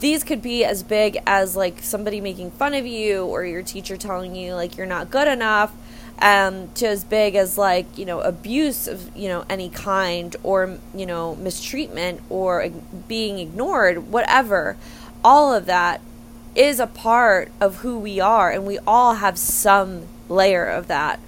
these 0.01 0.25
could 0.25 0.43
be 0.43 0.65
as 0.65 0.83
big 0.83 1.19
as 1.27 1.57
like 1.57 1.83
somebody 1.83 2.21
making 2.21 2.51
fun 2.53 2.75
of 2.75 2.87
you 2.87 3.25
or 3.25 3.45
your 3.45 3.63
teacher 3.63 3.97
telling 3.97 4.35
you 4.35 4.55
like 4.55 4.77
you're 4.77 4.87
not 4.87 5.11
good 5.11 5.29
enough 5.29 5.73
um, 6.21 6.69
to 6.75 6.87
as 6.87 7.05
big 7.05 7.35
as 7.35 7.59
like 7.59 7.99
you 7.99 8.05
know 8.05 8.21
abuse 8.21 8.87
of 8.87 9.17
you 9.17 9.29
know 9.29 9.45
any 9.49 9.69
kind 9.69 10.37
or 10.43 10.79
you 10.95 11.07
know 11.07 11.35
mistreatment 11.37 12.21
or 12.29 12.69
being 13.09 13.39
ignored 13.39 14.11
whatever 14.11 14.77
all 15.25 15.53
of 15.53 15.67
that 15.67 16.01
is 16.55 16.81
a 16.81 16.87
part 16.87 17.51
of 17.61 17.79
who 17.79 17.99
we 17.99 18.21
are 18.21 18.51
and 18.51 18.67
we 18.67 18.79
all 18.87 19.15
have 19.15 19.39
some 19.39 20.07
layer 20.29 20.65
of 20.65 20.87
that 20.89 21.21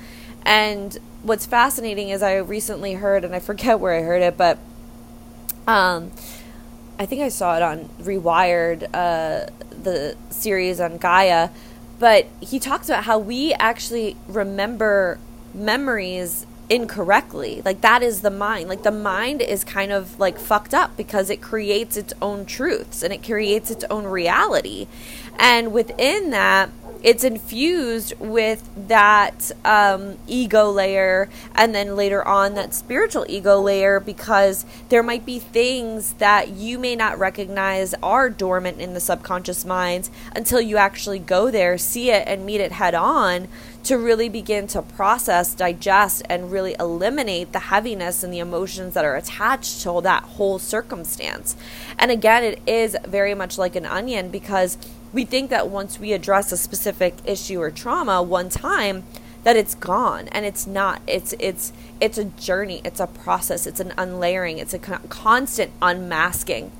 and 0.44 0.98
what's 1.22 1.46
fascinating 1.46 2.08
is 2.08 2.22
I 2.22 2.36
recently 2.36 2.94
heard, 2.94 3.24
and 3.24 3.34
I 3.34 3.40
forget 3.40 3.80
where 3.80 3.94
I 3.94 4.02
heard 4.02 4.22
it, 4.22 4.36
but 4.36 4.58
um, 5.66 6.12
I 6.98 7.06
think 7.06 7.22
I 7.22 7.28
saw 7.28 7.56
it 7.56 7.62
on 7.62 7.88
Rewired, 8.00 8.84
uh, 8.94 9.50
the 9.70 10.16
series 10.30 10.80
on 10.80 10.98
Gaia. 10.98 11.50
But 11.98 12.26
he 12.40 12.58
talks 12.58 12.88
about 12.88 13.04
how 13.04 13.18
we 13.18 13.52
actually 13.54 14.16
remember 14.26 15.18
memories 15.52 16.46
incorrectly. 16.70 17.60
Like 17.64 17.80
that 17.82 18.02
is 18.02 18.22
the 18.22 18.30
mind. 18.30 18.68
Like 18.68 18.84
the 18.84 18.90
mind 18.92 19.42
is 19.42 19.64
kind 19.64 19.92
of 19.92 20.18
like 20.18 20.38
fucked 20.38 20.72
up 20.72 20.96
because 20.96 21.28
it 21.28 21.42
creates 21.42 21.96
its 21.96 22.14
own 22.22 22.46
truths 22.46 23.02
and 23.02 23.12
it 23.12 23.22
creates 23.22 23.70
its 23.70 23.84
own 23.90 24.04
reality. 24.04 24.86
And 25.38 25.72
within 25.72 26.30
that, 26.30 26.70
it's 27.02 27.24
infused 27.24 28.12
with 28.18 28.68
that 28.88 29.50
um, 29.64 30.18
ego 30.26 30.70
layer 30.70 31.28
and 31.54 31.74
then 31.74 31.96
later 31.96 32.26
on 32.26 32.54
that 32.54 32.74
spiritual 32.74 33.24
ego 33.28 33.60
layer 33.60 34.00
because 34.00 34.66
there 34.88 35.02
might 35.02 35.24
be 35.24 35.38
things 35.38 36.14
that 36.14 36.48
you 36.50 36.78
may 36.78 36.94
not 36.94 37.18
recognize 37.18 37.94
are 38.02 38.28
dormant 38.28 38.80
in 38.80 38.94
the 38.94 39.00
subconscious 39.00 39.64
mind 39.64 40.10
until 40.36 40.60
you 40.60 40.76
actually 40.76 41.18
go 41.18 41.50
there, 41.50 41.78
see 41.78 42.10
it, 42.10 42.24
and 42.26 42.44
meet 42.44 42.60
it 42.60 42.72
head 42.72 42.94
on 42.94 43.48
to 43.82 43.96
really 43.96 44.28
begin 44.28 44.66
to 44.66 44.82
process, 44.82 45.54
digest, 45.54 46.22
and 46.28 46.52
really 46.52 46.76
eliminate 46.78 47.52
the 47.52 47.58
heaviness 47.58 48.22
and 48.22 48.32
the 48.32 48.38
emotions 48.38 48.92
that 48.94 49.04
are 49.04 49.16
attached 49.16 49.80
to 49.80 50.00
that 50.02 50.22
whole 50.22 50.58
circumstance. 50.58 51.56
And 51.98 52.10
again, 52.10 52.44
it 52.44 52.60
is 52.66 52.96
very 53.06 53.34
much 53.34 53.56
like 53.56 53.76
an 53.76 53.86
onion 53.86 54.30
because 54.30 54.76
we 55.12 55.24
think 55.24 55.50
that 55.50 55.68
once 55.68 55.98
we 55.98 56.12
address 56.12 56.52
a 56.52 56.56
specific 56.56 57.14
issue 57.24 57.60
or 57.60 57.70
trauma 57.70 58.22
one 58.22 58.48
time 58.48 59.04
that 59.42 59.56
it's 59.56 59.74
gone. 59.74 60.28
And 60.28 60.44
it's 60.44 60.66
not 60.66 61.02
it's 61.06 61.34
it's 61.38 61.72
it's 62.00 62.18
a 62.18 62.24
journey. 62.24 62.80
It's 62.84 63.00
a 63.00 63.06
process. 63.06 63.66
It's 63.66 63.80
an 63.80 63.92
unlayering. 63.96 64.58
It's 64.58 64.74
a 64.74 64.78
constant 64.78 65.72
unmasking. 65.80 66.70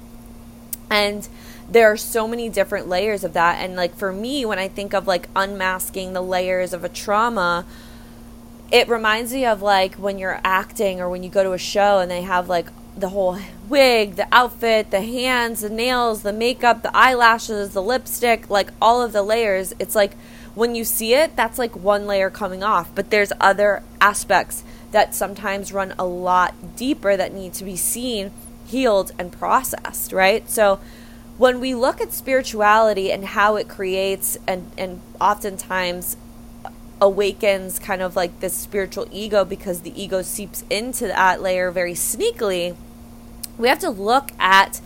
And 0.90 1.28
there 1.68 1.90
are 1.90 1.96
so 1.96 2.26
many 2.26 2.48
different 2.48 2.88
layers 2.88 3.24
of 3.24 3.32
that. 3.32 3.62
And 3.62 3.76
like 3.76 3.94
for 3.94 4.12
me 4.12 4.44
when 4.44 4.58
i 4.58 4.68
think 4.68 4.92
of 4.94 5.06
like 5.06 5.28
unmasking 5.34 6.12
the 6.12 6.22
layers 6.22 6.72
of 6.72 6.84
a 6.84 6.88
trauma 6.88 7.64
it 8.70 8.88
reminds 8.88 9.32
me 9.32 9.44
of 9.44 9.62
like 9.62 9.96
when 9.96 10.18
you're 10.18 10.40
acting 10.44 11.00
or 11.00 11.08
when 11.08 11.22
you 11.22 11.30
go 11.30 11.42
to 11.42 11.52
a 11.52 11.58
show 11.58 11.98
and 11.98 12.10
they 12.10 12.22
have 12.22 12.48
like 12.48 12.68
the 13.00 13.10
whole 13.10 13.38
wig, 13.68 14.16
the 14.16 14.28
outfit, 14.32 14.90
the 14.90 15.00
hands, 15.00 15.60
the 15.60 15.70
nails, 15.70 16.22
the 16.22 16.32
makeup, 16.32 16.82
the 16.82 16.96
eyelashes, 16.96 17.72
the 17.72 17.82
lipstick, 17.82 18.48
like 18.50 18.70
all 18.80 19.02
of 19.02 19.12
the 19.12 19.22
layers. 19.22 19.74
It's 19.78 19.94
like 19.94 20.14
when 20.54 20.74
you 20.74 20.84
see 20.84 21.14
it, 21.14 21.36
that's 21.36 21.58
like 21.58 21.76
one 21.76 22.06
layer 22.06 22.30
coming 22.30 22.62
off, 22.62 22.94
but 22.94 23.10
there's 23.10 23.32
other 23.40 23.82
aspects 24.00 24.64
that 24.90 25.14
sometimes 25.14 25.72
run 25.72 25.94
a 25.98 26.04
lot 26.04 26.76
deeper 26.76 27.16
that 27.16 27.32
need 27.32 27.54
to 27.54 27.64
be 27.64 27.76
seen, 27.76 28.32
healed, 28.66 29.12
and 29.18 29.32
processed, 29.32 30.12
right? 30.12 30.48
So 30.50 30.80
when 31.38 31.60
we 31.60 31.74
look 31.74 32.00
at 32.00 32.12
spirituality 32.12 33.10
and 33.12 33.24
how 33.24 33.56
it 33.56 33.68
creates 33.68 34.36
and, 34.46 34.70
and 34.76 35.00
oftentimes 35.20 36.16
awakens 37.00 37.78
kind 37.78 38.02
of 38.02 38.14
like 38.14 38.40
this 38.40 38.54
spiritual 38.54 39.08
ego 39.10 39.44
because 39.44 39.80
the 39.80 40.00
ego 40.00 40.20
seeps 40.20 40.64
into 40.68 41.06
that 41.06 41.40
layer 41.40 41.70
very 41.70 41.94
sneakily, 41.94 42.76
we 43.60 43.68
have 43.68 43.78
to 43.80 43.90
look 43.90 44.32
at 44.38 44.80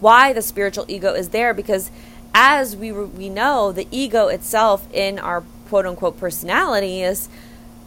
why 0.00 0.32
the 0.32 0.42
spiritual 0.42 0.84
ego 0.88 1.12
is 1.12 1.30
there 1.30 1.52
because 1.52 1.90
as 2.34 2.76
we 2.76 2.92
we 2.92 3.28
know 3.28 3.72
the 3.72 3.86
ego 3.90 4.28
itself 4.28 4.86
in 4.92 5.18
our 5.18 5.42
quote 5.68 5.86
unquote 5.86 6.18
personality 6.18 7.02
is 7.02 7.28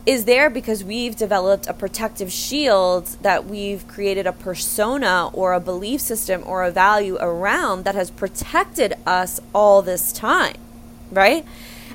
is 0.06 0.26
there 0.26 0.52
because 0.52 0.84
we've 0.84 1.16
developed 1.16 1.66
a 1.68 1.74
protective 1.74 2.32
shield 2.32 3.08
that 3.24 3.46
we've 3.46 3.88
created 3.88 4.28
a 4.28 4.32
persona 4.32 5.30
or 5.34 5.54
a 5.54 5.60
belief 5.60 6.00
system 6.00 6.44
or 6.46 6.64
a 6.64 6.70
value 6.70 7.18
around 7.20 7.86
that 7.86 7.96
has 7.96 8.12
protected 8.12 8.94
us 9.06 9.40
all 9.54 9.82
this 9.82 10.12
time 10.12 10.58
right 11.12 11.46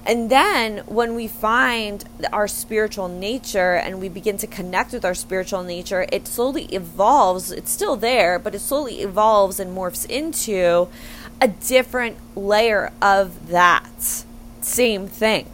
and 0.06 0.30
then 0.30 0.78
when 0.86 1.14
we 1.14 1.28
find 1.28 2.04
our 2.32 2.48
spiritual 2.48 3.08
nature 3.08 3.74
and 3.74 4.00
we 4.00 4.08
begin 4.08 4.36
to 4.38 4.46
connect 4.46 4.92
with 4.92 5.04
our 5.04 5.14
spiritual 5.14 5.62
nature, 5.62 6.06
it 6.10 6.26
slowly 6.26 6.64
evolves. 6.66 7.50
It's 7.52 7.70
still 7.70 7.96
there, 7.96 8.38
but 8.38 8.54
it 8.54 8.60
slowly 8.60 9.00
evolves 9.00 9.60
and 9.60 9.76
morphs 9.76 10.08
into 10.08 10.88
a 11.40 11.48
different 11.48 12.16
layer 12.36 12.92
of 13.00 13.48
that 13.48 14.24
same 14.60 15.06
thing. 15.06 15.48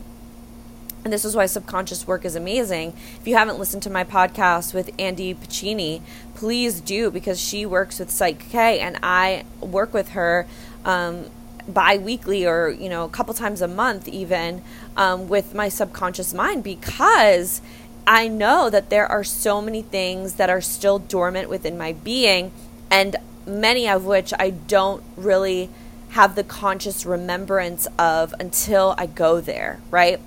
And 1.04 1.12
this 1.12 1.24
is 1.24 1.36
why 1.36 1.46
subconscious 1.46 2.06
work 2.06 2.24
is 2.24 2.34
amazing. 2.34 2.92
If 3.20 3.28
you 3.28 3.36
haven't 3.36 3.60
listened 3.60 3.84
to 3.84 3.90
my 3.90 4.02
podcast 4.02 4.74
with 4.74 4.90
Andy 4.98 5.34
Piccini, 5.34 6.02
please 6.34 6.80
do 6.80 7.12
because 7.12 7.40
she 7.40 7.64
works 7.64 8.00
with 8.00 8.10
Psych 8.10 8.40
K 8.50 8.80
and 8.80 8.98
I 9.04 9.44
work 9.60 9.94
with 9.94 10.10
her 10.10 10.48
um, 10.84 11.26
bi-weekly 11.68 12.46
or 12.46 12.68
you 12.68 12.88
know 12.88 13.04
a 13.04 13.08
couple 13.08 13.34
times 13.34 13.60
a 13.60 13.68
month 13.68 14.06
even 14.08 14.62
um, 14.96 15.28
with 15.28 15.54
my 15.54 15.68
subconscious 15.68 16.32
mind 16.32 16.62
because 16.62 17.60
i 18.06 18.28
know 18.28 18.70
that 18.70 18.88
there 18.88 19.06
are 19.06 19.24
so 19.24 19.60
many 19.60 19.82
things 19.82 20.34
that 20.34 20.48
are 20.48 20.60
still 20.60 20.98
dormant 20.98 21.48
within 21.48 21.76
my 21.76 21.92
being 21.92 22.52
and 22.90 23.16
many 23.46 23.88
of 23.88 24.04
which 24.04 24.32
i 24.38 24.50
don't 24.50 25.02
really 25.16 25.68
have 26.10 26.36
the 26.36 26.44
conscious 26.44 27.04
remembrance 27.04 27.88
of 27.98 28.32
until 28.38 28.94
i 28.96 29.06
go 29.06 29.40
there 29.40 29.80
right 29.90 30.20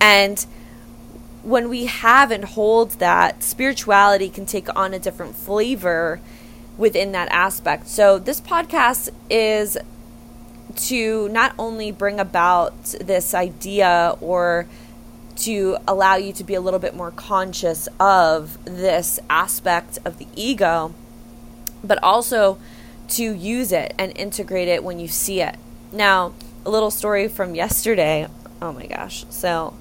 and 0.00 0.46
when 1.42 1.68
we 1.68 1.86
have 1.86 2.30
and 2.32 2.44
hold 2.44 2.92
that 2.92 3.42
spirituality 3.42 4.28
can 4.28 4.44
take 4.46 4.74
on 4.76 4.92
a 4.92 4.98
different 4.98 5.36
flavor 5.36 6.20
within 6.76 7.12
that 7.12 7.28
aspect. 7.30 7.86
So, 7.88 8.18
this 8.18 8.40
podcast 8.40 9.10
is 9.30 9.78
to 10.74 11.28
not 11.28 11.54
only 11.58 11.92
bring 11.92 12.18
about 12.18 12.82
this 13.00 13.34
idea 13.34 14.16
or 14.20 14.66
to 15.36 15.76
allow 15.86 16.16
you 16.16 16.32
to 16.32 16.44
be 16.44 16.54
a 16.54 16.60
little 16.60 16.80
bit 16.80 16.94
more 16.94 17.10
conscious 17.10 17.88
of 18.00 18.58
this 18.64 19.20
aspect 19.28 19.98
of 20.04 20.18
the 20.18 20.26
ego, 20.34 20.94
but 21.84 22.02
also 22.02 22.58
to 23.08 23.32
use 23.32 23.70
it 23.70 23.94
and 23.98 24.16
integrate 24.16 24.68
it 24.68 24.82
when 24.82 24.98
you 24.98 25.06
see 25.06 25.40
it. 25.40 25.56
Now, 25.92 26.32
a 26.64 26.70
little 26.70 26.90
story 26.90 27.28
from 27.28 27.54
yesterday. 27.54 28.28
Oh 28.60 28.72
my 28.72 28.86
gosh. 28.86 29.24
So, 29.28 29.74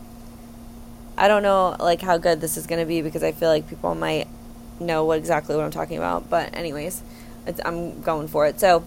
I 1.17 1.27
don't 1.27 1.43
know 1.43 1.75
like 1.79 2.01
how 2.01 2.17
good 2.17 2.41
this 2.41 2.57
is 2.57 2.67
going 2.67 2.79
to 2.79 2.85
be 2.85 3.01
because 3.01 3.23
I 3.23 3.31
feel 3.31 3.49
like 3.49 3.67
people 3.69 3.95
might 3.95 4.27
know 4.79 5.05
what 5.05 5.17
exactly 5.17 5.55
what 5.55 5.63
I'm 5.63 5.71
talking 5.71 5.97
about, 5.97 6.29
but 6.29 6.55
anyways, 6.55 7.01
I'm 7.63 8.01
going 8.01 8.27
for 8.27 8.45
it. 8.45 8.59
So, 8.59 8.83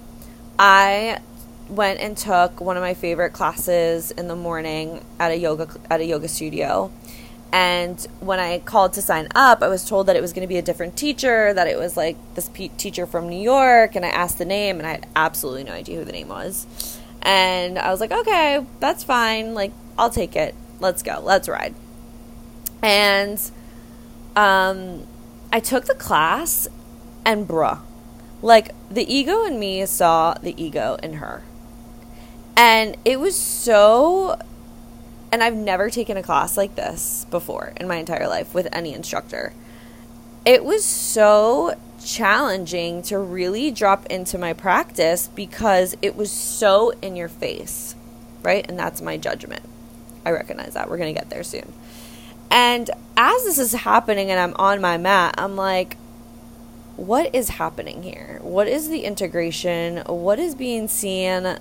I 0.59 1.21
went 1.69 2.01
and 2.01 2.17
took 2.17 2.61
one 2.61 2.77
of 2.77 2.83
my 2.83 2.95
favorite 2.95 3.33
classes 3.33 4.11
in 4.11 4.29
the 4.29 4.37
morning 4.37 5.05
at 5.19 5.31
a 5.31 5.37
yoga 5.37 5.69
at 5.91 6.01
a 6.01 6.05
yoga 6.05 6.29
studio. 6.29 6.91
And 7.51 8.01
when 8.21 8.39
I 8.39 8.59
called 8.59 8.93
to 8.95 9.03
sign 9.03 9.29
up, 9.35 9.63
I 9.63 9.69
was 9.69 9.89
told 9.89 10.07
that 10.07 10.17
it 10.17 10.21
was 10.21 10.35
going 10.35 10.43
to 10.43 10.49
be 10.49 10.59
a 10.59 10.63
different 10.63 10.97
teacher, 10.99 11.55
that 11.55 11.67
it 11.67 11.79
was 11.79 11.97
like 11.97 12.17
this 12.35 12.51
pe- 12.51 12.69
teacher 12.69 13.07
from 13.07 13.27
New 13.29 13.41
York, 13.41 13.97
and 13.97 14.05
I 14.05 14.09
asked 14.09 14.37
the 14.37 14.45
name 14.45 14.79
and 14.79 14.87
I 14.87 14.91
had 14.91 15.07
absolutely 15.17 15.65
no 15.65 15.73
idea 15.73 15.99
who 15.99 16.05
the 16.05 16.13
name 16.13 16.29
was. 16.29 16.99
And 17.23 17.79
I 17.79 17.91
was 17.91 18.01
like, 18.01 18.13
"Okay, 18.13 18.65
that's 18.81 19.05
fine. 19.05 19.55
Like 19.55 19.73
I'll 19.99 20.11
take 20.11 20.37
it. 20.37 20.55
Let's 20.81 21.03
go. 21.03 21.21
Let's 21.23 21.49
ride." 21.49 21.75
And 22.83 23.41
um 24.37 25.07
I 25.53 25.61
took 25.61 25.87
the 25.87 25.95
class 25.95 26.69
and 27.25 27.49
bruh, 27.49 27.81
like 28.43 28.75
the 28.91 29.13
ego 29.13 29.45
in 29.45 29.59
me 29.59 29.85
saw 29.87 30.35
the 30.35 30.55
ego 30.63 30.99
in 31.03 31.15
her. 31.15 31.43
And 32.59 32.97
it 33.05 33.21
was 33.21 33.37
so 33.37 34.37
and 35.31 35.43
I've 35.43 35.55
never 35.55 35.91
taken 35.91 36.17
a 36.17 36.23
class 36.23 36.57
like 36.57 36.75
this 36.75 37.27
before 37.31 37.73
in 37.77 37.87
my 37.87 37.97
entire 37.97 38.27
life 38.27 38.55
with 38.55 38.67
any 38.73 38.95
instructor. 38.95 39.53
It 40.45 40.65
was 40.65 40.85
so 40.85 41.79
challenging 42.05 43.03
to 43.03 43.19
really 43.19 43.71
drop 43.71 44.07
into 44.07 44.39
my 44.39 44.55
practice 44.55 45.29
because 45.29 45.97
it 46.01 46.17
was 46.17 46.31
so 46.31 46.91
in 47.03 47.15
your 47.15 47.29
face, 47.29 47.95
right? 48.43 48.65
And 48.69 48.79
that's 48.79 49.03
my 49.03 49.17
judgment. 49.17 49.63
I 50.25 50.31
recognize 50.31 50.75
that. 50.75 50.89
We're 50.89 50.97
going 50.97 51.15
to 51.15 51.21
get 51.21 51.31
there 51.31 51.45
soon. 51.45 51.73
And 52.51 52.91
as 53.17 53.45
this 53.45 53.59
is 53.59 53.73
happening 53.73 54.31
and 54.31 54.41
I'm 54.41 54.55
on 54.55 54.81
my 54.81 54.97
mat, 54.97 55.35
I'm 55.37 55.57
like, 55.57 55.97
what 56.97 57.35
is 57.35 57.51
happening 57.51 58.03
here? 58.03 58.39
What 58.43 58.67
is 58.67 58.89
the 58.89 59.05
integration? 59.05 59.99
What 60.07 60.39
is 60.39 60.55
being 60.55 60.89
seen? 60.89 61.59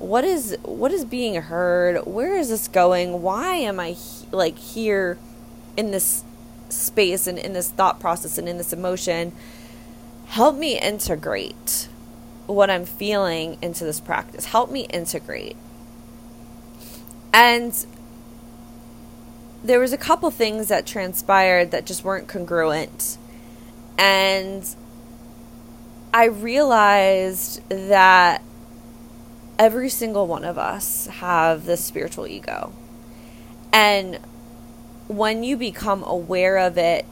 What 0.00 0.24
is 0.24 0.56
what 0.62 0.92
is 0.92 1.04
being 1.04 1.34
heard? 1.34 2.06
Where 2.06 2.36
is 2.36 2.48
this 2.48 2.68
going? 2.68 3.20
Why 3.22 3.54
am 3.56 3.78
i 3.78 3.90
he- 3.90 4.26
like 4.32 4.58
here 4.58 5.18
in 5.76 5.90
this 5.90 6.24
space 6.70 7.26
and 7.26 7.38
in 7.38 7.52
this 7.52 7.70
thought 7.70 8.00
process 8.00 8.38
and 8.38 8.48
in 8.48 8.56
this 8.56 8.72
emotion? 8.72 9.32
Help 10.28 10.56
me 10.56 10.78
integrate 10.78 11.88
what 12.46 12.70
i'm 12.70 12.86
feeling 12.86 13.58
into 13.60 13.84
this 13.84 14.00
practice. 14.00 14.46
Help 14.46 14.70
me 14.70 14.86
integrate. 14.86 15.56
And 17.32 17.86
there 19.62 19.78
was 19.78 19.92
a 19.92 19.98
couple 19.98 20.30
things 20.30 20.68
that 20.68 20.86
transpired 20.86 21.72
that 21.72 21.84
just 21.84 22.04
weren't 22.04 22.26
congruent. 22.26 23.18
And 23.98 24.64
i 26.14 26.24
realized 26.24 27.60
that 27.68 28.42
every 29.60 29.90
single 29.90 30.26
one 30.26 30.42
of 30.42 30.56
us 30.56 31.06
have 31.06 31.66
this 31.66 31.84
spiritual 31.84 32.26
ego. 32.26 32.72
And 33.70 34.18
when 35.06 35.44
you 35.44 35.58
become 35.58 36.02
aware 36.02 36.56
of 36.56 36.78
it 36.78 37.04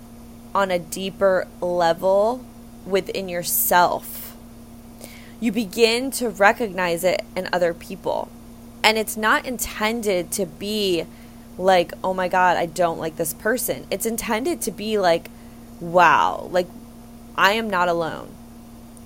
on 0.54 0.70
a 0.70 0.78
deeper 0.78 1.46
level 1.60 2.42
within 2.86 3.28
yourself, 3.28 4.34
you 5.40 5.52
begin 5.52 6.10
to 6.12 6.30
recognize 6.30 7.04
it 7.04 7.22
in 7.36 7.50
other 7.52 7.74
people. 7.74 8.30
And 8.82 8.96
it's 8.96 9.16
not 9.16 9.44
intended 9.44 10.32
to 10.32 10.46
be 10.46 11.04
like, 11.58 11.92
oh 12.02 12.14
my 12.14 12.28
God, 12.28 12.56
I 12.56 12.64
don't 12.64 12.98
like 12.98 13.16
this 13.16 13.34
person. 13.34 13.86
It's 13.90 14.06
intended 14.06 14.62
to 14.62 14.70
be 14.70 14.96
like, 14.98 15.28
wow, 15.80 16.48
like 16.50 16.66
I 17.36 17.52
am 17.52 17.68
not 17.68 17.88
alone. 17.88 18.34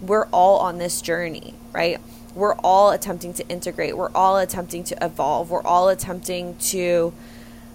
We're 0.00 0.26
all 0.26 0.60
on 0.60 0.78
this 0.78 1.02
journey, 1.02 1.54
right? 1.72 2.00
We're 2.34 2.54
all 2.56 2.90
attempting 2.90 3.34
to 3.34 3.48
integrate, 3.48 3.96
we're 3.96 4.12
all 4.14 4.38
attempting 4.38 4.84
to 4.84 5.04
evolve, 5.04 5.50
we're 5.50 5.62
all 5.62 5.88
attempting 5.88 6.56
to 6.56 7.12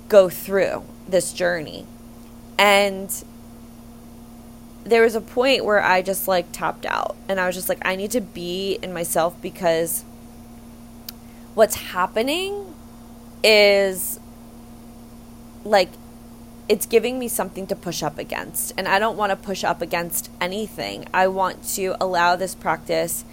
go 0.10 0.30
through 0.30 0.84
this 1.08 1.34
journey. 1.34 1.86
And 2.58 3.24
there 4.84 5.04
was 5.04 5.16
a 5.16 5.22
point 5.22 5.66
where 5.66 5.84
I 5.84 6.02
just 6.02 6.28
like 6.28 6.52
tapped 6.52 6.86
out 6.86 7.16
and 7.28 7.40
I 7.40 7.48
was 7.48 7.56
just 7.56 7.70
like, 7.70 7.80
I 7.84 7.96
need 7.96 8.12
to 8.12 8.22
be 8.22 8.80
in 8.82 8.94
myself 8.94 9.40
because 9.42 10.04
what's 11.54 11.76
happening 11.76 12.74
is 13.44 14.20
like 15.64 15.90
it's 16.70 16.86
giving 16.86 17.18
me 17.18 17.28
something 17.28 17.66
to 17.68 17.76
push 17.76 18.04
up 18.04 18.18
against. 18.18 18.74
And 18.78 18.88
I 18.88 19.00
don't 19.00 19.18
want 19.18 19.32
to 19.32 19.36
push 19.36 19.64
up 19.64 19.82
against 19.82 20.30
anything. 20.42 21.06
I 21.14 21.28
want 21.28 21.64
to 21.76 21.96
allow 22.02 22.36
this 22.36 22.56
practice 22.56 23.24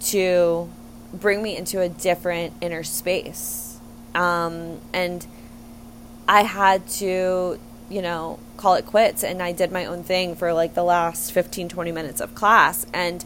to 0.00 0.68
bring 1.12 1.42
me 1.42 1.56
into 1.56 1.80
a 1.80 1.88
different 1.88 2.54
inner 2.60 2.82
space. 2.82 3.78
Um, 4.14 4.80
and 4.92 5.26
I 6.28 6.42
had 6.42 6.86
to, 6.88 7.58
you 7.88 8.02
know, 8.02 8.38
call 8.56 8.74
it 8.74 8.86
quits. 8.86 9.22
And 9.22 9.42
I 9.42 9.52
did 9.52 9.72
my 9.72 9.84
own 9.86 10.02
thing 10.02 10.34
for 10.34 10.52
like 10.52 10.74
the 10.74 10.84
last 10.84 11.32
15, 11.32 11.68
20 11.68 11.92
minutes 11.92 12.20
of 12.20 12.34
class. 12.34 12.86
And 12.92 13.24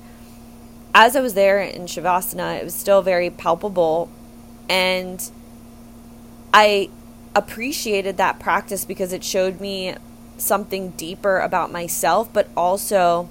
as 0.94 1.16
I 1.16 1.20
was 1.20 1.35
there 1.35 1.61
in 1.61 1.83
Shavasana, 1.83 2.59
it 2.59 2.64
was 2.64 2.74
still 2.74 3.02
very 3.02 3.31
palpable. 3.31 4.11
And 4.68 5.31
I 6.52 6.90
appreciated 7.35 8.16
that 8.16 8.40
practice 8.40 8.85
because 8.85 9.12
it 9.12 9.22
showed 9.22 9.61
me 9.61 9.94
something 10.38 10.90
deeper 10.90 11.38
about 11.38 11.70
myself, 11.70 12.33
but 12.33 12.48
also 12.57 13.28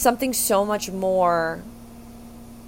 something 0.00 0.32
so 0.32 0.64
much 0.64 0.90
more 0.90 1.62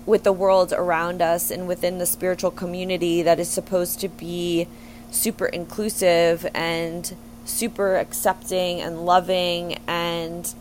with 0.04 0.24
the 0.24 0.32
world 0.32 0.72
around 0.72 1.22
us 1.22 1.50
and 1.50 1.68
within 1.68 1.98
the 1.98 2.06
spiritual 2.06 2.50
community 2.50 3.22
that 3.22 3.38
is 3.38 3.48
supposed 3.48 4.00
to 4.00 4.08
be 4.08 4.66
super 5.10 5.46
inclusive 5.46 6.46
and 6.54 7.16
super 7.44 7.96
accepting 7.96 8.80
and 8.80 9.04
loving. 9.04 9.78
And 9.86 10.52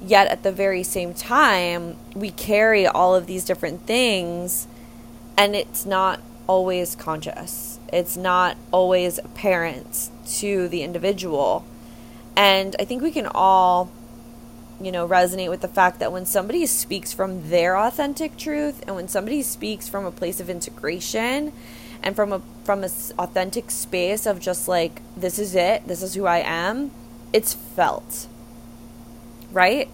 yet 0.00 0.28
at 0.28 0.42
the 0.42 0.52
very 0.52 0.82
same 0.82 1.12
time 1.14 1.96
we 2.14 2.30
carry 2.30 2.86
all 2.86 3.14
of 3.14 3.26
these 3.26 3.44
different 3.44 3.84
things 3.86 4.68
and 5.36 5.56
it's 5.56 5.84
not 5.86 6.20
always 6.46 6.94
conscious. 6.94 7.78
It's 7.92 8.16
not 8.16 8.56
always 8.70 9.18
apparent 9.18 10.10
to 10.38 10.68
the 10.68 10.82
individual. 10.82 11.64
And 12.36 12.76
i 12.78 12.84
think 12.84 13.02
we 13.02 13.10
can 13.10 13.26
all 13.26 13.90
you 14.80 14.92
know, 14.92 15.08
resonate 15.08 15.50
with 15.50 15.60
the 15.60 15.68
fact 15.68 15.98
that 15.98 16.12
when 16.12 16.24
somebody 16.24 16.64
speaks 16.66 17.12
from 17.12 17.50
their 17.50 17.76
authentic 17.76 18.36
truth 18.36 18.82
and 18.86 18.94
when 18.94 19.08
somebody 19.08 19.42
speaks 19.42 19.88
from 19.88 20.04
a 20.04 20.12
place 20.12 20.40
of 20.40 20.48
integration 20.48 21.52
and 22.02 22.14
from 22.14 22.32
a 22.32 22.40
from 22.64 22.84
a 22.84 22.90
authentic 23.18 23.70
space 23.70 24.24
of 24.24 24.38
just 24.38 24.68
like 24.68 25.02
this 25.16 25.38
is 25.38 25.54
it, 25.54 25.86
this 25.88 26.02
is 26.02 26.14
who 26.14 26.26
I 26.26 26.38
am, 26.38 26.92
it's 27.32 27.54
felt. 27.54 28.28
Right? 29.50 29.88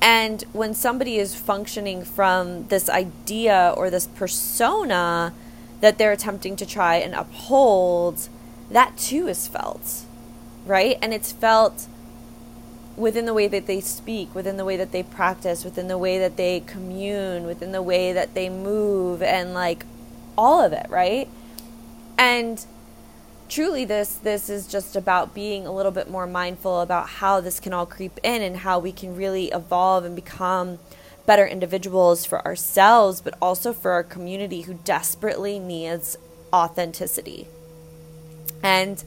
And 0.00 0.42
when 0.52 0.74
somebody 0.74 1.16
is 1.16 1.34
functioning 1.34 2.04
from 2.04 2.68
this 2.68 2.88
idea 2.88 3.72
or 3.76 3.90
this 3.90 4.06
persona 4.06 5.32
that 5.80 5.98
they're 5.98 6.12
attempting 6.12 6.56
to 6.56 6.66
try 6.66 6.96
and 6.96 7.14
uphold, 7.14 8.28
that 8.70 8.96
too 8.96 9.26
is 9.26 9.48
felt. 9.48 10.04
Right? 10.66 10.98
And 11.02 11.12
it's 11.12 11.32
felt 11.32 11.88
within 12.96 13.26
the 13.26 13.34
way 13.34 13.48
that 13.48 13.66
they 13.66 13.80
speak, 13.80 14.34
within 14.34 14.56
the 14.56 14.64
way 14.64 14.76
that 14.76 14.92
they 14.92 15.02
practice, 15.02 15.64
within 15.64 15.88
the 15.88 15.98
way 15.98 16.18
that 16.18 16.36
they 16.36 16.60
commune, 16.60 17.46
within 17.46 17.72
the 17.72 17.82
way 17.82 18.12
that 18.12 18.34
they 18.34 18.48
move, 18.48 19.22
and 19.22 19.54
like 19.54 19.84
all 20.36 20.60
of 20.60 20.72
it, 20.72 20.86
right? 20.88 21.28
And 22.16 22.64
truly 23.48 23.84
this 23.84 24.16
this 24.16 24.48
is 24.48 24.66
just 24.66 24.96
about 24.96 25.34
being 25.34 25.66
a 25.66 25.72
little 25.72 25.92
bit 25.92 26.10
more 26.10 26.26
mindful 26.26 26.80
about 26.80 27.08
how 27.08 27.40
this 27.40 27.60
can 27.60 27.72
all 27.72 27.86
creep 27.86 28.18
in 28.22 28.42
and 28.42 28.58
how 28.58 28.78
we 28.78 28.90
can 28.90 29.14
really 29.14 29.46
evolve 29.48 30.04
and 30.04 30.16
become 30.16 30.78
better 31.26 31.46
individuals 31.46 32.24
for 32.24 32.44
ourselves 32.46 33.20
but 33.20 33.34
also 33.40 33.72
for 33.72 33.92
our 33.92 34.02
community 34.02 34.62
who 34.62 34.74
desperately 34.84 35.58
needs 35.58 36.16
authenticity. 36.52 37.46
And 38.62 39.04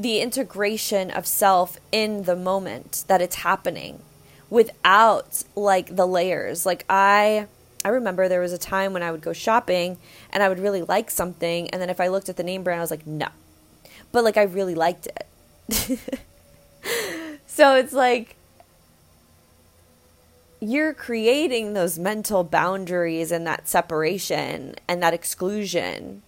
the 0.00 0.20
integration 0.20 1.10
of 1.10 1.26
self 1.26 1.78
in 1.92 2.22
the 2.22 2.36
moment 2.36 3.04
that 3.08 3.20
it's 3.20 3.36
happening. 3.36 4.00
without 4.48 5.44
like 5.54 5.94
the 5.94 6.06
layers. 6.06 6.66
Like 6.66 6.84
I 6.90 7.46
I 7.84 7.88
remember 7.90 8.28
there 8.28 8.40
was 8.40 8.52
a 8.52 8.58
time 8.58 8.92
when 8.92 9.02
I 9.02 9.12
would 9.12 9.20
go 9.20 9.32
shopping 9.32 9.96
and 10.32 10.42
I 10.42 10.48
would 10.48 10.58
really 10.58 10.82
like 10.82 11.08
something 11.10 11.70
and 11.70 11.80
then 11.80 11.88
if 11.88 12.00
I 12.00 12.08
looked 12.08 12.28
at 12.28 12.36
the 12.36 12.42
name 12.42 12.64
brand 12.64 12.80
I 12.80 12.82
was 12.82 12.90
like, 12.90 13.06
"No." 13.06 13.28
But 14.10 14.24
like 14.24 14.36
I 14.36 14.42
really 14.42 14.74
liked 14.74 15.06
it. 15.06 15.98
so 17.46 17.76
it's 17.76 17.92
like 17.92 18.34
you're 20.60 20.92
creating 20.94 21.72
those 21.72 21.98
mental 21.98 22.42
boundaries 22.42 23.30
and 23.30 23.46
that 23.46 23.68
separation 23.68 24.74
and 24.88 25.02
that 25.02 25.14
exclusion 25.14 26.22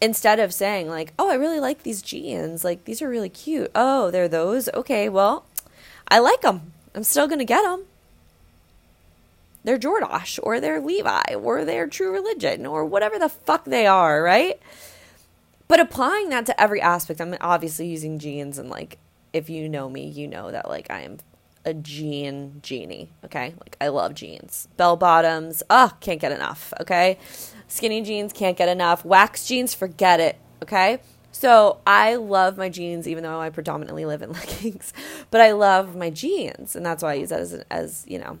instead 0.00 0.38
of 0.38 0.52
saying 0.52 0.88
like 0.88 1.12
oh 1.18 1.30
i 1.30 1.34
really 1.34 1.60
like 1.60 1.82
these 1.82 2.02
jeans 2.02 2.64
like 2.64 2.84
these 2.84 3.02
are 3.02 3.08
really 3.08 3.28
cute 3.28 3.70
oh 3.74 4.10
they're 4.10 4.28
those 4.28 4.68
okay 4.74 5.08
well 5.08 5.44
i 6.08 6.18
like 6.18 6.40
them 6.40 6.72
i'm 6.94 7.04
still 7.04 7.28
gonna 7.28 7.44
get 7.44 7.62
them 7.62 7.84
they're 9.62 9.78
jordache 9.78 10.38
or 10.42 10.58
they're 10.58 10.80
levi 10.80 11.34
or 11.34 11.64
they're 11.64 11.86
true 11.86 12.12
religion 12.12 12.64
or 12.64 12.84
whatever 12.84 13.18
the 13.18 13.28
fuck 13.28 13.64
they 13.64 13.86
are 13.86 14.22
right 14.22 14.58
but 15.68 15.80
applying 15.80 16.30
that 16.30 16.46
to 16.46 16.58
every 16.60 16.80
aspect 16.80 17.20
i'm 17.20 17.36
obviously 17.40 17.86
using 17.86 18.18
jeans 18.18 18.58
and 18.58 18.70
like 18.70 18.98
if 19.32 19.50
you 19.50 19.68
know 19.68 19.88
me 19.88 20.06
you 20.08 20.26
know 20.26 20.50
that 20.50 20.68
like 20.68 20.90
i 20.90 21.00
am 21.00 21.18
a 21.64 21.74
jean 21.74 22.60
genie. 22.62 23.10
Okay. 23.24 23.54
Like 23.60 23.76
I 23.80 23.88
love 23.88 24.14
jeans. 24.14 24.68
Bell 24.76 24.96
bottoms. 24.96 25.62
Oh, 25.70 25.92
can't 26.00 26.20
get 26.20 26.32
enough. 26.32 26.72
Okay. 26.80 27.18
Skinny 27.70 28.02
jeans, 28.02 28.32
can't 28.32 28.56
get 28.56 28.68
enough. 28.68 29.04
Wax 29.04 29.46
jeans, 29.46 29.74
forget 29.74 30.18
it. 30.18 30.38
Okay. 30.60 30.98
So 31.30 31.78
I 31.86 32.16
love 32.16 32.58
my 32.58 32.68
jeans, 32.68 33.06
even 33.06 33.22
though 33.22 33.40
I 33.40 33.48
predominantly 33.48 34.04
live 34.04 34.22
in 34.22 34.32
leggings, 34.34 34.92
but 35.30 35.40
I 35.40 35.52
love 35.52 35.94
my 35.94 36.10
jeans. 36.10 36.74
And 36.74 36.84
that's 36.84 37.02
why 37.02 37.12
I 37.12 37.14
use 37.14 37.28
that 37.28 37.40
as, 37.40 37.52
as 37.70 38.04
you 38.08 38.18
know, 38.18 38.38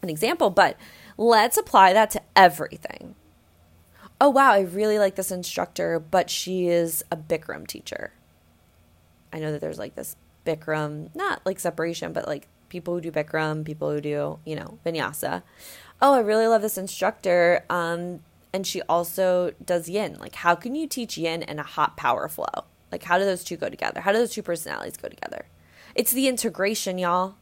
an 0.00 0.08
example. 0.08 0.50
But 0.50 0.76
let's 1.18 1.56
apply 1.56 1.92
that 1.92 2.10
to 2.12 2.22
everything. 2.36 3.16
Oh, 4.20 4.30
wow. 4.30 4.52
I 4.52 4.60
really 4.60 5.00
like 5.00 5.16
this 5.16 5.32
instructor, 5.32 5.98
but 5.98 6.30
she 6.30 6.68
is 6.68 7.04
a 7.10 7.16
Bikram 7.16 7.66
teacher. 7.66 8.12
I 9.32 9.40
know 9.40 9.50
that 9.50 9.60
there's 9.60 9.78
like 9.78 9.96
this 9.96 10.14
Bikram, 10.46 11.12
not 11.16 11.44
like 11.44 11.58
separation, 11.58 12.12
but 12.12 12.28
like 12.28 12.46
people 12.68 12.94
who 12.94 13.00
do 13.00 13.10
Bikram, 13.10 13.64
people 13.64 13.90
who 13.90 14.00
do, 14.00 14.38
you 14.44 14.54
know, 14.54 14.78
vinyasa. 14.86 15.42
Oh, 16.00 16.14
I 16.14 16.20
really 16.20 16.46
love 16.46 16.62
this 16.62 16.78
instructor. 16.78 17.64
Um, 17.68 18.20
and 18.56 18.66
she 18.66 18.80
also 18.88 19.52
does 19.62 19.86
yin. 19.86 20.16
Like, 20.18 20.36
how 20.36 20.54
can 20.54 20.74
you 20.74 20.86
teach 20.86 21.18
yin 21.18 21.42
and 21.42 21.60
a 21.60 21.62
hot 21.62 21.94
power 21.94 22.26
flow? 22.26 22.64
Like, 22.90 23.02
how 23.02 23.18
do 23.18 23.24
those 23.26 23.44
two 23.44 23.58
go 23.58 23.68
together? 23.68 24.00
How 24.00 24.12
do 24.12 24.18
those 24.18 24.32
two 24.32 24.42
personalities 24.42 24.96
go 24.96 25.08
together? 25.08 25.44
It's 25.94 26.10
the 26.10 26.26
integration, 26.26 26.96
y'all. 26.96 27.34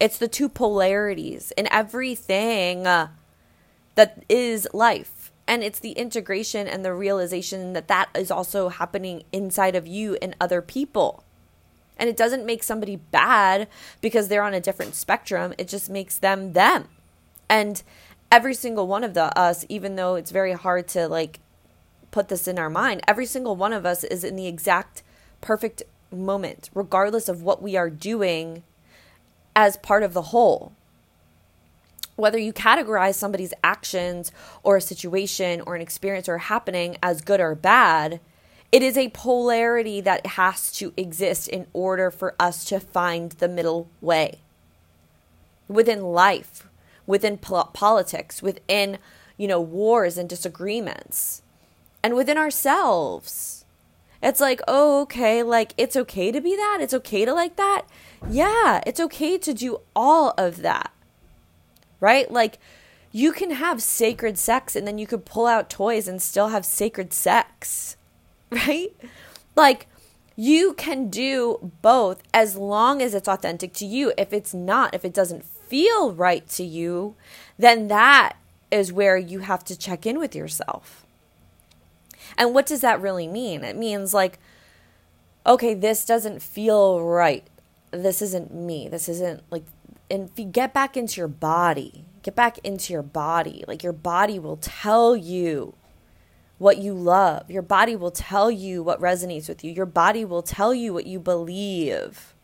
It's 0.00 0.18
the 0.18 0.26
two 0.26 0.48
polarities 0.48 1.52
in 1.56 1.68
everything 1.70 2.88
uh, 2.88 3.10
that 3.94 4.24
is 4.28 4.66
life. 4.74 5.30
And 5.46 5.62
it's 5.62 5.78
the 5.78 5.92
integration 5.92 6.66
and 6.66 6.84
the 6.84 6.92
realization 6.92 7.72
that 7.74 7.86
that 7.86 8.08
is 8.16 8.32
also 8.32 8.68
happening 8.68 9.22
inside 9.30 9.76
of 9.76 9.86
you 9.86 10.18
and 10.20 10.34
other 10.40 10.60
people. 10.60 11.22
And 11.96 12.10
it 12.10 12.16
doesn't 12.16 12.44
make 12.44 12.64
somebody 12.64 12.96
bad 12.96 13.68
because 14.00 14.26
they're 14.26 14.42
on 14.42 14.54
a 14.54 14.60
different 14.60 14.96
spectrum. 14.96 15.54
It 15.56 15.68
just 15.68 15.88
makes 15.88 16.18
them 16.18 16.54
them. 16.54 16.88
And 17.48 17.80
every 18.30 18.54
single 18.54 18.86
one 18.86 19.04
of 19.04 19.14
the 19.14 19.36
us, 19.38 19.64
even 19.68 19.96
though 19.96 20.14
it's 20.14 20.30
very 20.30 20.52
hard 20.52 20.88
to 20.88 21.08
like 21.08 21.40
put 22.10 22.28
this 22.28 22.48
in 22.48 22.58
our 22.58 22.70
mind, 22.70 23.02
every 23.06 23.26
single 23.26 23.56
one 23.56 23.72
of 23.72 23.86
us 23.86 24.04
is 24.04 24.24
in 24.24 24.36
the 24.36 24.46
exact 24.46 25.02
perfect 25.40 25.82
moment, 26.10 26.70
regardless 26.74 27.28
of 27.28 27.42
what 27.42 27.62
we 27.62 27.76
are 27.76 27.90
doing 27.90 28.62
as 29.54 29.76
part 29.76 30.02
of 30.02 30.14
the 30.14 30.22
whole. 30.22 30.72
Whether 32.16 32.38
you 32.38 32.52
categorize 32.52 33.14
somebody's 33.14 33.54
actions 33.62 34.32
or 34.62 34.76
a 34.76 34.80
situation 34.80 35.60
or 35.60 35.76
an 35.76 35.82
experience 35.82 36.28
or 36.28 36.34
a 36.34 36.40
happening 36.40 36.96
as 37.02 37.20
good 37.20 37.40
or 37.40 37.54
bad, 37.54 38.20
it 38.72 38.82
is 38.82 38.98
a 38.98 39.10
polarity 39.10 40.00
that 40.00 40.26
has 40.26 40.72
to 40.72 40.92
exist 40.96 41.48
in 41.48 41.66
order 41.72 42.10
for 42.10 42.34
us 42.38 42.64
to 42.66 42.80
find 42.80 43.32
the 43.32 43.48
middle 43.48 43.88
way. 44.00 44.40
Within 45.68 46.02
life, 46.02 46.67
within 47.08 47.38
po- 47.38 47.70
politics, 47.72 48.40
within, 48.42 48.98
you 49.38 49.48
know, 49.48 49.60
wars 49.60 50.18
and 50.18 50.28
disagreements, 50.28 51.42
and 52.04 52.14
within 52.14 52.38
ourselves. 52.38 53.64
It's 54.22 54.40
like, 54.40 54.60
oh, 54.68 55.02
okay, 55.02 55.42
like 55.42 55.72
it's 55.76 55.96
okay 55.96 56.30
to 56.30 56.40
be 56.40 56.54
that. 56.54 56.78
It's 56.80 56.94
okay 56.94 57.24
to 57.24 57.32
like 57.32 57.56
that. 57.56 57.82
Yeah, 58.28 58.80
it's 58.86 59.00
okay 59.00 59.38
to 59.38 59.54
do 59.54 59.80
all 59.96 60.34
of 60.36 60.62
that. 60.62 60.92
Right? 61.98 62.30
Like, 62.30 62.58
you 63.10 63.32
can 63.32 63.52
have 63.52 63.82
sacred 63.82 64.38
sex 64.38 64.76
and 64.76 64.86
then 64.86 64.98
you 64.98 65.06
could 65.06 65.24
pull 65.24 65.46
out 65.46 65.70
toys 65.70 66.06
and 66.06 66.20
still 66.20 66.48
have 66.48 66.64
sacred 66.64 67.12
sex. 67.12 67.96
right? 68.50 68.94
Like, 69.56 69.86
you 70.36 70.74
can 70.74 71.08
do 71.08 71.72
both 71.80 72.22
as 72.34 72.54
long 72.54 73.00
as 73.00 73.14
it's 73.14 73.28
authentic 73.28 73.72
to 73.74 73.86
you. 73.86 74.12
If 74.18 74.32
it's 74.32 74.52
not, 74.52 74.94
if 74.94 75.04
it 75.04 75.14
doesn't 75.14 75.44
feel 75.68 76.12
right 76.12 76.48
to 76.50 76.64
you, 76.64 77.14
then 77.58 77.88
that 77.88 78.36
is 78.70 78.92
where 78.92 79.16
you 79.16 79.40
have 79.40 79.64
to 79.64 79.78
check 79.78 80.06
in 80.06 80.18
with 80.18 80.34
yourself. 80.34 81.04
And 82.36 82.54
what 82.54 82.66
does 82.66 82.82
that 82.82 83.00
really 83.00 83.26
mean? 83.26 83.64
It 83.64 83.76
means 83.76 84.12
like, 84.12 84.38
okay, 85.46 85.74
this 85.74 86.04
doesn't 86.04 86.42
feel 86.42 87.02
right. 87.02 87.46
This 87.90 88.20
isn't 88.20 88.52
me. 88.52 88.88
This 88.88 89.08
isn't 89.08 89.42
like, 89.50 89.64
and 90.10 90.30
get 90.52 90.74
back 90.74 90.96
into 90.96 91.20
your 91.20 91.28
body, 91.28 92.04
get 92.22 92.34
back 92.34 92.58
into 92.58 92.92
your 92.92 93.02
body. 93.02 93.64
Like, 93.66 93.82
your 93.82 93.92
body 93.92 94.38
will 94.38 94.58
tell 94.58 95.16
you 95.16 95.74
what 96.58 96.78
you 96.78 96.92
love. 96.92 97.50
Your 97.50 97.62
body 97.62 97.96
will 97.96 98.10
tell 98.10 98.50
you 98.50 98.82
what 98.82 99.00
resonates 99.00 99.48
with 99.48 99.64
you. 99.64 99.72
Your 99.72 99.86
body 99.86 100.24
will 100.24 100.42
tell 100.42 100.74
you 100.74 100.92
what 100.92 101.06
you 101.06 101.18
believe. 101.18 102.34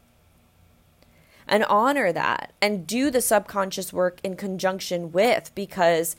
And 1.46 1.64
honor 1.64 2.12
that 2.12 2.52
and 2.62 2.86
do 2.86 3.10
the 3.10 3.20
subconscious 3.20 3.92
work 3.92 4.18
in 4.24 4.36
conjunction 4.36 5.12
with 5.12 5.50
because 5.54 6.16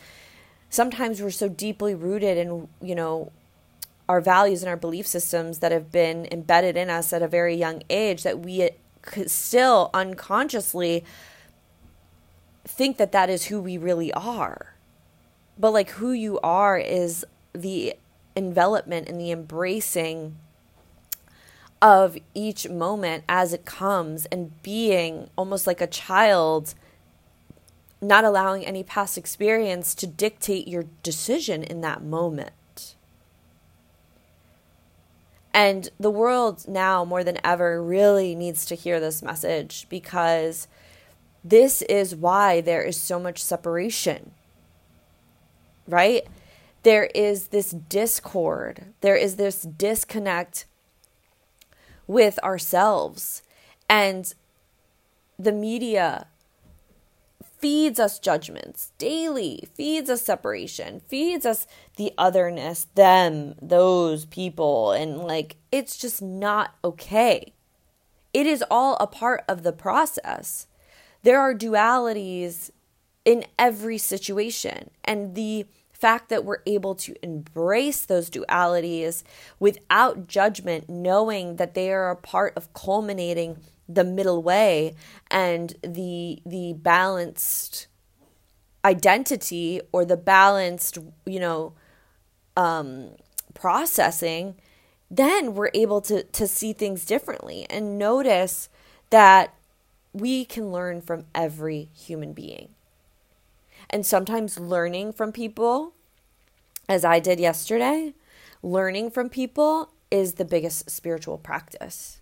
sometimes 0.69 1.21
we're 1.21 1.31
so 1.31 1.49
deeply 1.49 1.95
rooted 1.95 2.38
in, 2.38 2.67
you 2.81 2.93
know, 2.93 3.31
our 4.07 4.21
values 4.21 4.61
and 4.61 4.69
our 4.69 4.77
belief 4.77 5.07
systems 5.07 5.59
that 5.59 5.71
have 5.71 5.91
been 5.91 6.27
embedded 6.31 6.77
in 6.77 6.89
us 6.89 7.11
at 7.11 7.23
a 7.23 7.27
very 7.27 7.55
young 7.55 7.81
age 7.89 8.23
that 8.23 8.39
we 8.39 8.69
still 9.25 9.89
unconsciously 9.93 11.03
think 12.65 12.97
that 12.97 13.11
that 13.11 13.29
is 13.29 13.45
who 13.45 13.61
we 13.61 13.77
really 13.77 14.13
are. 14.13 14.75
But 15.57 15.71
like 15.71 15.91
who 15.91 16.11
you 16.11 16.39
are 16.41 16.77
is 16.77 17.25
the 17.53 17.95
envelopment 18.35 19.07
and 19.07 19.19
the 19.19 19.31
embracing 19.31 20.35
of 21.81 22.17
each 22.33 22.69
moment 22.69 23.23
as 23.27 23.53
it 23.53 23.65
comes 23.65 24.25
and 24.27 24.61
being 24.63 25.29
almost 25.38 25.67
like 25.67 25.81
a 25.81 25.88
child 25.88 26.73
not 28.01 28.23
allowing 28.23 28.65
any 28.65 28.83
past 28.83 29.17
experience 29.17 29.95
to 29.95 30.05
dictate 30.05 30.67
your 30.67 30.85
decision 31.01 31.63
in 31.63 31.81
that 31.81 32.03
moment. 32.03 32.95
And 35.53 35.89
the 35.99 36.11
world 36.11 36.67
now, 36.67 37.05
more 37.05 37.23
than 37.23 37.39
ever, 37.43 37.81
really 37.81 38.35
needs 38.35 38.65
to 38.65 38.75
hear 38.75 38.99
this 38.99 39.23
message 39.23 39.88
because 39.89 40.67
this 41.43 41.81
is 41.83 42.15
why 42.15 42.61
there 42.61 42.83
is 42.83 42.99
so 42.99 43.19
much 43.19 43.41
separation, 43.41 44.31
right? 45.88 46.27
there 46.85 47.09
is 47.15 47.47
this 47.47 47.71
discord, 47.71 48.93
there 49.01 49.15
is 49.15 49.38
this 49.38 49.63
disconnect 49.63 50.67
with 52.08 52.39
ourselves. 52.43 53.41
And 53.89 54.33
the 55.37 55.51
media 55.51 56.27
feeds 57.58 57.99
us 57.99 58.19
judgments 58.19 58.91
daily, 58.97 59.67
feeds 59.73 60.10
us 60.10 60.21
separation, 60.21 61.01
feeds 61.08 61.45
us 61.45 61.65
the 61.95 62.13
otherness, 62.17 62.87
them, 62.95 63.56
those 63.62 64.25
people. 64.25 64.91
And 64.91 65.17
like, 65.19 65.56
it's 65.71 65.97
just 65.97 66.21
not 66.21 66.75
okay. 66.83 67.53
It 68.33 68.45
is 68.45 68.63
all 68.69 68.97
a 68.99 69.08
part 69.08 69.43
of 69.47 69.63
the 69.63 69.71
process. 69.71 70.67
There 71.23 71.39
are 71.39 71.56
dualities 71.56 72.69
in 73.23 73.45
every 73.58 73.97
situation. 73.97 74.91
And 75.03 75.35
the 75.35 75.65
fact 75.98 76.29
that 76.29 76.46
we're 76.46 76.62
able 76.65 76.96
to 76.96 77.15
embrace 77.23 78.06
those 78.06 78.29
dualities 78.29 79.23
without 79.60 80.27
judgment, 80.27 80.89
knowing 80.89 81.56
that 81.56 81.73
they 81.73 81.91
are 81.91 82.12
a 82.12 82.15
part 82.15 82.54
of 82.56 82.73
culminating 82.73 83.58
the 83.87 84.04
middle 84.04 84.41
way 84.41 84.96
and 85.29 85.75
the 85.81 86.41
the 86.46 86.73
balanced 86.73 87.87
identity 88.83 89.81
or 89.91 90.06
the 90.06 90.17
balanced, 90.17 90.98
you 91.25 91.39
know, 91.39 91.73
um, 92.56 93.10
processing, 93.54 94.56
then 95.10 95.56
we're 95.56 95.71
able 95.73 96.02
to 96.02 96.23
to 96.23 96.48
see 96.48 96.73
things 96.73 97.06
differently 97.06 97.65
and 97.69 97.98
notice 97.98 98.69
that 99.10 99.54
we 100.13 100.46
can 100.46 100.71
learn 100.71 101.02
from 101.02 101.25
every 101.33 101.89
human 101.93 102.33
being. 102.33 102.75
And 103.90 104.06
sometimes 104.06 104.60
learning 104.60 105.13
from 105.13 105.31
people, 105.31 105.94
as 106.90 107.06
I 107.06 107.19
did 107.19 107.40
yesterday, 107.40 108.13
learning 108.62 109.12
from 109.12 109.29
people 109.29 109.92
is 110.12 110.33
the 110.33 110.46
biggest 110.46 110.90
spiritual 110.90 111.38
practice. 111.38 112.21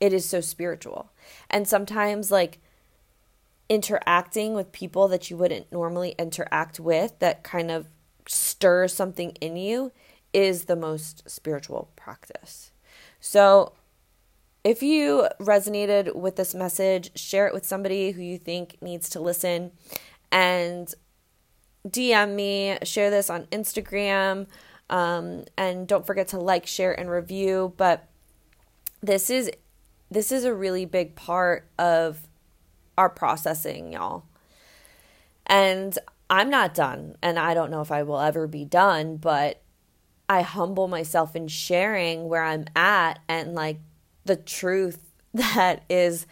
It 0.00 0.12
is 0.12 0.28
so 0.28 0.40
spiritual. 0.40 1.12
And 1.48 1.68
sometimes, 1.68 2.30
like, 2.30 2.58
interacting 3.68 4.54
with 4.54 4.72
people 4.72 5.06
that 5.08 5.30
you 5.30 5.36
wouldn't 5.36 5.70
normally 5.70 6.14
interact 6.18 6.80
with 6.80 7.18
that 7.20 7.42
kind 7.42 7.70
of 7.70 7.86
stir 8.26 8.88
something 8.88 9.30
in 9.40 9.56
you 9.56 9.92
is 10.32 10.64
the 10.64 10.76
most 10.76 11.28
spiritual 11.28 11.90
practice. 11.96 12.72
So, 13.20 13.72
if 14.62 14.82
you 14.82 15.26
resonated 15.40 16.14
with 16.14 16.36
this 16.36 16.54
message, 16.54 17.16
share 17.18 17.46
it 17.46 17.54
with 17.54 17.64
somebody 17.64 18.10
who 18.10 18.22
you 18.22 18.36
think 18.36 18.76
needs 18.82 19.08
to 19.10 19.20
listen 19.20 19.72
and 20.32 20.92
DM 21.86 22.34
me, 22.34 22.78
share 22.82 23.10
this 23.10 23.30
on 23.30 23.46
Instagram, 23.46 24.46
um, 24.88 25.44
and 25.56 25.86
don't 25.86 26.06
forget 26.06 26.28
to 26.28 26.38
like, 26.38 26.66
share, 26.66 26.98
and 26.98 27.10
review. 27.10 27.72
But 27.76 28.08
this 29.00 29.30
is 29.30 29.50
this 30.10 30.32
is 30.32 30.44
a 30.44 30.54
really 30.54 30.84
big 30.84 31.14
part 31.14 31.68
of 31.78 32.28
our 32.98 33.08
processing, 33.08 33.92
y'all. 33.92 34.24
And 35.46 35.98
I'm 36.28 36.50
not 36.50 36.74
done, 36.74 37.16
and 37.22 37.38
I 37.38 37.54
don't 37.54 37.70
know 37.70 37.80
if 37.80 37.90
I 37.90 38.02
will 38.02 38.20
ever 38.20 38.46
be 38.46 38.64
done, 38.64 39.16
but 39.16 39.62
I 40.28 40.42
humble 40.42 40.86
myself 40.86 41.34
in 41.34 41.48
sharing 41.48 42.28
where 42.28 42.44
I'm 42.44 42.66
at 42.76 43.18
and 43.28 43.54
like 43.54 43.80
the 44.24 44.36
truth 44.36 45.12
that 45.34 45.82
is 45.88 46.26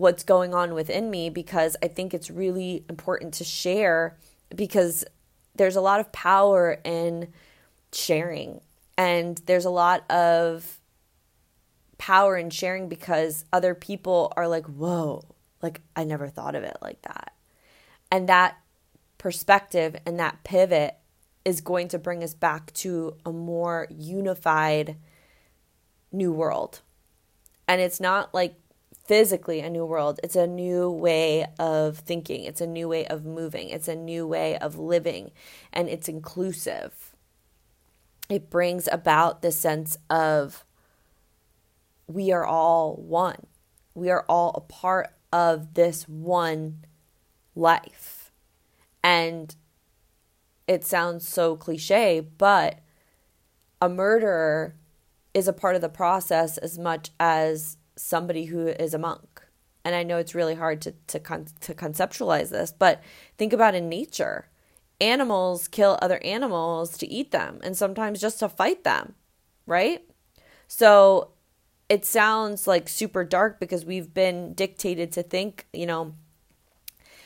what's 0.00 0.22
going 0.22 0.54
on 0.54 0.72
within 0.72 1.10
me 1.10 1.28
because 1.28 1.76
I 1.82 1.88
think 1.88 2.14
it's 2.14 2.30
really 2.30 2.84
important 2.88 3.34
to 3.34 3.44
share 3.44 4.16
because 4.54 5.04
there's 5.54 5.76
a 5.76 5.82
lot 5.82 6.00
of 6.00 6.10
power 6.10 6.80
in 6.84 7.28
sharing 7.92 8.62
and 8.96 9.36
there's 9.44 9.66
a 9.66 9.70
lot 9.70 10.10
of 10.10 10.78
power 11.98 12.38
in 12.38 12.48
sharing 12.48 12.88
because 12.88 13.44
other 13.52 13.74
people 13.74 14.32
are 14.38 14.48
like, 14.48 14.64
whoa, 14.66 15.22
like 15.60 15.82
I 15.94 16.04
never 16.04 16.28
thought 16.28 16.54
of 16.54 16.64
it 16.64 16.78
like 16.80 17.02
that. 17.02 17.34
And 18.10 18.26
that 18.26 18.56
perspective 19.18 19.96
and 20.06 20.18
that 20.18 20.42
pivot 20.44 20.94
is 21.44 21.60
going 21.60 21.88
to 21.88 21.98
bring 21.98 22.24
us 22.24 22.32
back 22.32 22.72
to 22.72 23.16
a 23.26 23.32
more 23.32 23.86
unified 23.90 24.96
new 26.10 26.32
world. 26.32 26.80
And 27.68 27.82
it's 27.82 28.00
not 28.00 28.32
like 28.32 28.54
physically 29.10 29.58
a 29.58 29.68
new 29.68 29.84
world, 29.84 30.20
it's 30.22 30.36
a 30.36 30.46
new 30.46 30.88
way 30.88 31.44
of 31.58 31.98
thinking, 31.98 32.44
it's 32.44 32.60
a 32.60 32.66
new 32.66 32.86
way 32.86 33.04
of 33.08 33.24
moving, 33.24 33.68
it's 33.68 33.88
a 33.88 33.96
new 33.96 34.24
way 34.24 34.56
of 34.58 34.78
living, 34.78 35.32
and 35.72 35.88
it's 35.88 36.08
inclusive. 36.08 37.16
It 38.28 38.48
brings 38.48 38.88
about 38.92 39.42
the 39.42 39.50
sense 39.50 39.98
of 40.08 40.64
we 42.06 42.30
are 42.30 42.46
all 42.46 42.94
one. 42.94 43.48
We 43.96 44.10
are 44.10 44.24
all 44.28 44.52
a 44.54 44.60
part 44.60 45.08
of 45.32 45.74
this 45.74 46.04
one 46.04 46.84
life. 47.56 48.30
And 49.02 49.56
it 50.68 50.84
sounds 50.84 51.26
so 51.26 51.56
cliche, 51.56 52.20
but 52.20 52.78
a 53.82 53.88
murderer 53.88 54.76
is 55.34 55.48
a 55.48 55.52
part 55.52 55.74
of 55.74 55.80
the 55.80 55.88
process 55.88 56.58
as 56.58 56.78
much 56.78 57.10
as 57.18 57.76
somebody 58.00 58.46
who 58.46 58.68
is 58.68 58.94
a 58.94 58.98
monk. 58.98 59.42
And 59.84 59.94
I 59.94 60.02
know 60.02 60.18
it's 60.18 60.34
really 60.34 60.54
hard 60.54 60.80
to 60.82 60.92
to 61.08 61.20
con- 61.20 61.46
to 61.60 61.74
conceptualize 61.74 62.50
this, 62.50 62.72
but 62.72 63.02
think 63.38 63.52
about 63.52 63.74
in 63.74 63.88
nature. 63.88 64.48
Animals 65.00 65.68
kill 65.68 65.98
other 66.02 66.22
animals 66.22 66.98
to 66.98 67.08
eat 67.08 67.30
them 67.30 67.60
and 67.62 67.76
sometimes 67.76 68.20
just 68.20 68.38
to 68.40 68.48
fight 68.48 68.84
them, 68.84 69.14
right? 69.66 70.04
So 70.68 71.30
it 71.88 72.04
sounds 72.04 72.66
like 72.66 72.88
super 72.88 73.24
dark 73.24 73.58
because 73.58 73.84
we've 73.84 74.12
been 74.12 74.52
dictated 74.52 75.10
to 75.12 75.22
think, 75.22 75.66
you 75.72 75.86
know, 75.86 76.14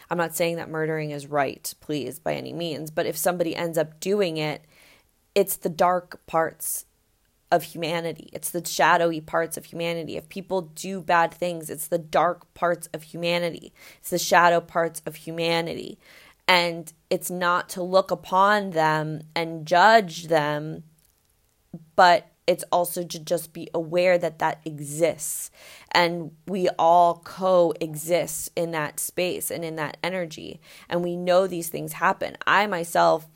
I'm 0.09 0.19
not 0.19 0.37
saying 0.37 0.57
that 0.57 0.71
murdering 0.71 1.11
is 1.11 1.27
right, 1.27 1.75
please, 1.81 2.19
by 2.19 2.35
any 2.35 2.53
means, 2.53 2.91
but 2.91 3.07
if 3.07 3.17
somebody 3.17 3.57
ends 3.57 3.77
up 3.77 4.01
doing 4.01 4.37
it, 4.37 4.65
it's 5.35 5.57
the 5.57 5.69
dark 5.69 6.25
parts 6.27 6.87
of 7.51 7.63
humanity. 7.63 8.31
It's 8.33 8.51
the 8.51 8.65
shadowy 8.65 9.21
parts 9.21 9.57
of 9.57 9.67
humanity. 9.67 10.17
If 10.17 10.29
people 10.29 10.63
do 10.63 11.01
bad 11.01 11.33
things, 11.33 11.71
it's 11.71 11.89
the 11.89 11.99
dark 11.99 12.53
parts 12.55 12.89
of 12.93 13.03
humanity. 13.03 13.73
It's 13.99 14.11
the 14.11 14.19
shadow 14.19 14.61
parts 14.61 15.03
of 15.07 15.17
humanity. 15.17 15.99
And 16.49 16.93
it's 17.11 17.31
not 17.31 17.69
to 17.71 17.83
look 17.83 18.11
upon 18.11 18.71
them 18.71 19.23
and 19.35 19.67
judge 19.67 20.27
them, 20.27 20.85
but 21.97 22.31
it's 22.47 22.65
also 22.71 23.05
to 23.05 23.19
just 23.19 23.53
be 23.53 23.69
aware 23.73 24.19
that 24.19 24.39
that 24.39 24.61
exists 24.65 25.51
and 25.93 26.33
we 26.47 26.69
all 26.79 27.23
coexist 27.25 28.51
in 28.57 28.71
that 28.73 29.01
space 29.01 29.51
and 29.51 29.65
in 29.65 29.77
that 29.77 29.97
energy 30.03 30.61
and 30.89 31.03
we 31.03 31.17
know 31.17 31.47
these 31.47 31.69
things 31.69 31.95
happen 31.95 32.37
i 32.47 32.67
myself 32.67 33.27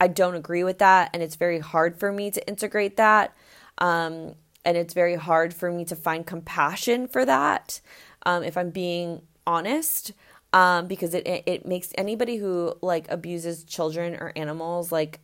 i 0.00 0.08
don't 0.08 0.34
agree 0.34 0.64
with 0.64 0.78
that 0.78 1.10
and 1.12 1.22
it's 1.22 1.36
very 1.36 1.60
hard 1.60 1.98
for 1.98 2.10
me 2.10 2.30
to 2.30 2.46
integrate 2.48 2.96
that 2.96 3.34
um, 3.80 4.34
and 4.64 4.76
it's 4.76 4.94
very 4.94 5.16
hard 5.16 5.54
for 5.54 5.70
me 5.70 5.84
to 5.84 5.96
find 5.96 6.26
compassion 6.26 7.08
for 7.08 7.24
that 7.24 7.80
um, 8.26 8.42
if 8.42 8.56
i'm 8.56 8.70
being 8.70 9.22
honest 9.46 10.12
um, 10.52 10.88
because 10.88 11.14
it, 11.14 11.26
it, 11.26 11.44
it 11.46 11.66
makes 11.66 11.92
anybody 11.96 12.36
who 12.36 12.74
like 12.82 13.06
abuses 13.08 13.64
children 13.64 14.16
or 14.16 14.32
animals 14.34 14.90
like 14.90 15.20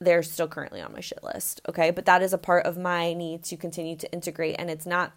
they're 0.00 0.22
still 0.22 0.48
currently 0.48 0.80
on 0.80 0.92
my 0.92 1.00
shit 1.00 1.22
list. 1.22 1.60
Okay. 1.68 1.90
But 1.90 2.06
that 2.06 2.22
is 2.22 2.32
a 2.32 2.38
part 2.38 2.66
of 2.66 2.78
my 2.78 3.12
need 3.14 3.42
to 3.44 3.56
continue 3.56 3.96
to 3.96 4.12
integrate. 4.12 4.56
And 4.58 4.70
it's 4.70 4.86
not, 4.86 5.12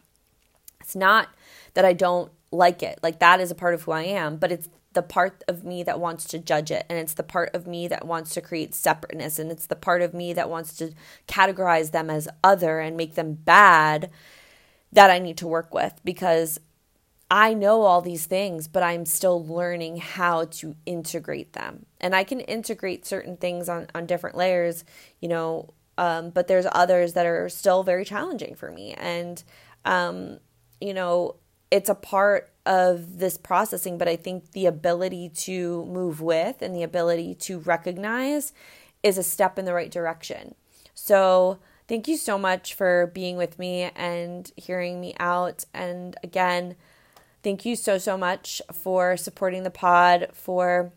it's 0.80 0.96
not 0.96 1.30
that 1.74 1.86
I 1.86 1.94
don't 1.94 2.32
like 2.52 2.82
it. 2.84 3.00
Like 3.04 3.20
that 3.20 3.40
is 3.40 3.52
a 3.52 3.56
part 3.56 3.74
of 3.74 3.84
who 3.84 3.92
I 3.92 4.04
am, 4.04 4.38
but 4.38 4.52
it's 4.52 4.70
the 4.94 5.02
part 5.02 5.44
of 5.48 5.64
me 5.64 5.84
that 5.84 6.00
wants 6.00 6.26
to 6.26 6.40
judge 6.40 6.72
it. 6.72 6.86
And 6.90 7.00
it's 7.00 7.14
the 7.14 7.24
part 7.24 7.56
of 7.56 7.66
me 7.66 7.88
that 7.88 8.06
wants 8.06 8.34
to 8.34 8.42
create 8.42 8.76
separateness. 8.76 9.40
And 9.40 9.52
it's 9.52 9.68
the 9.68 9.76
part 9.76 10.02
of 10.02 10.14
me 10.14 10.34
that 10.34 10.50
wants 10.50 10.76
to 10.78 10.94
categorize 11.28 11.92
them 11.92 12.10
as 12.10 12.28
other 12.44 12.80
and 12.80 12.98
make 12.98 13.16
them 13.16 13.34
bad 13.34 14.12
that 14.92 15.10
I 15.10 15.20
need 15.20 15.38
to 15.38 15.48
work 15.48 15.74
with 15.74 16.00
because 16.04 16.60
I 17.30 17.54
know 17.54 17.84
all 17.84 18.02
these 18.02 18.26
things, 18.26 18.68
but 18.68 18.84
I'm 18.84 19.06
still 19.06 19.46
learning 19.46 19.98
how 19.98 20.46
to 20.46 20.76
integrate 20.86 21.54
them. 21.54 21.86
And 22.02 22.14
I 22.14 22.26
can 22.26 22.42
integrate 22.42 23.06
certain 23.06 23.38
things 23.38 23.70
on, 23.70 23.88
on 23.96 24.06
different 24.06 24.36
layers, 24.36 24.84
you 25.22 25.30
know, 25.30 25.74
um, 25.98 26.32
but 26.32 26.48
there's 26.48 26.68
others 26.70 27.14
that 27.14 27.26
are 27.26 27.48
still 27.48 27.84
very 27.84 28.04
challenging 28.04 28.56
for 28.56 28.70
me. 28.70 28.94
And, 28.96 29.42
um, 29.86 30.40
you 30.82 30.94
know, 30.94 31.36
it's 31.70 31.90
a 31.90 31.96
part 31.96 32.51
of 32.66 33.20
this 33.20 33.38
processing, 33.38 33.98
but 33.98 34.08
I 34.08 34.16
think 34.16 34.52
the 34.52 34.66
ability 34.66 35.30
to 35.30 35.86
move 35.86 36.22
with 36.22 36.62
and 36.62 36.76
the 36.76 36.84
ability 36.84 37.36
to 37.36 37.60
recognize 37.60 38.54
is 39.04 39.18
a 39.18 39.24
step 39.24 39.58
in 39.58 39.66
the 39.66 39.74
right 39.74 39.92
direction. 39.92 40.56
So, 40.94 41.60
thank 41.88 42.08
you 42.08 42.18
so 42.18 42.38
much 42.38 42.74
for 42.74 43.12
being 43.14 43.38
with 43.38 43.58
me 43.58 43.90
and 43.96 44.52
hearing 44.56 45.02
me 45.02 45.16
out. 45.20 45.66
And 45.74 46.16
again, 46.24 46.76
Thank 47.44 47.66
you 47.66 47.76
so, 47.76 47.98
so 47.98 48.18
much 48.18 48.62
for 48.72 49.18
supporting 49.18 49.64
the 49.64 49.72
pod, 49.72 50.28
for 50.32 50.92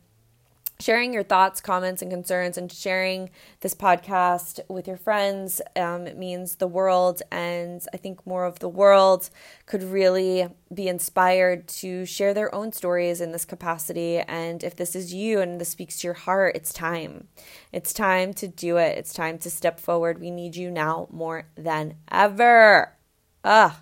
sharing 0.81 1.13
your 1.13 1.23
thoughts, 1.23 1.61
comments, 1.61 2.03
and 2.03 2.11
concerns, 2.11 2.59
and 2.59 2.71
sharing 2.71 3.31
this 3.61 3.75
podcast 3.75 4.61
with 4.69 4.89
your 4.89 4.97
friends. 4.97 5.63
Um, 5.77 6.07
it 6.07 6.19
means 6.19 6.57
the 6.57 6.67
world, 6.67 7.23
and 7.31 7.85
I 7.93 7.97
think 7.97 8.27
more 8.27 8.45
of 8.45 8.59
the 8.59 8.69
world 8.69 9.31
could 9.67 9.83
really 9.83 10.49
be 10.73 10.89
inspired 10.89 11.69
to 11.69 12.05
share 12.05 12.35
their 12.35 12.53
own 12.55 12.73
stories 12.73 13.21
in 13.21 13.33
this 13.33 13.45
capacity. 13.45 14.19
And 14.19 14.65
if 14.65 14.75
this 14.75 14.97
is 14.97 15.15
you 15.15 15.41
and 15.41 15.61
this 15.61 15.69
speaks 15.69 16.01
to 16.01 16.09
your 16.09 16.15
heart, 16.15 16.57
it's 16.57 16.73
time. 16.73 17.29
It's 17.73 17.93
time 17.93 18.35
to 18.35 18.49
do 18.49 18.77
it. 18.77 18.99
It's 18.99 19.15
time 19.15 19.39
to 19.39 19.51
step 19.51 19.79
forward. 19.79 20.21
We 20.21 20.31
need 20.31 20.57
you 20.57 20.71
now 20.71 21.09
more 21.11 21.47
than 21.57 21.95
ever. 22.11 22.97
Ah. 23.45 23.81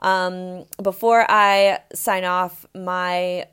Um, 0.00 0.66
before 0.82 1.24
I 1.30 1.78
sign 1.94 2.24
off, 2.24 2.66
my 2.74 3.46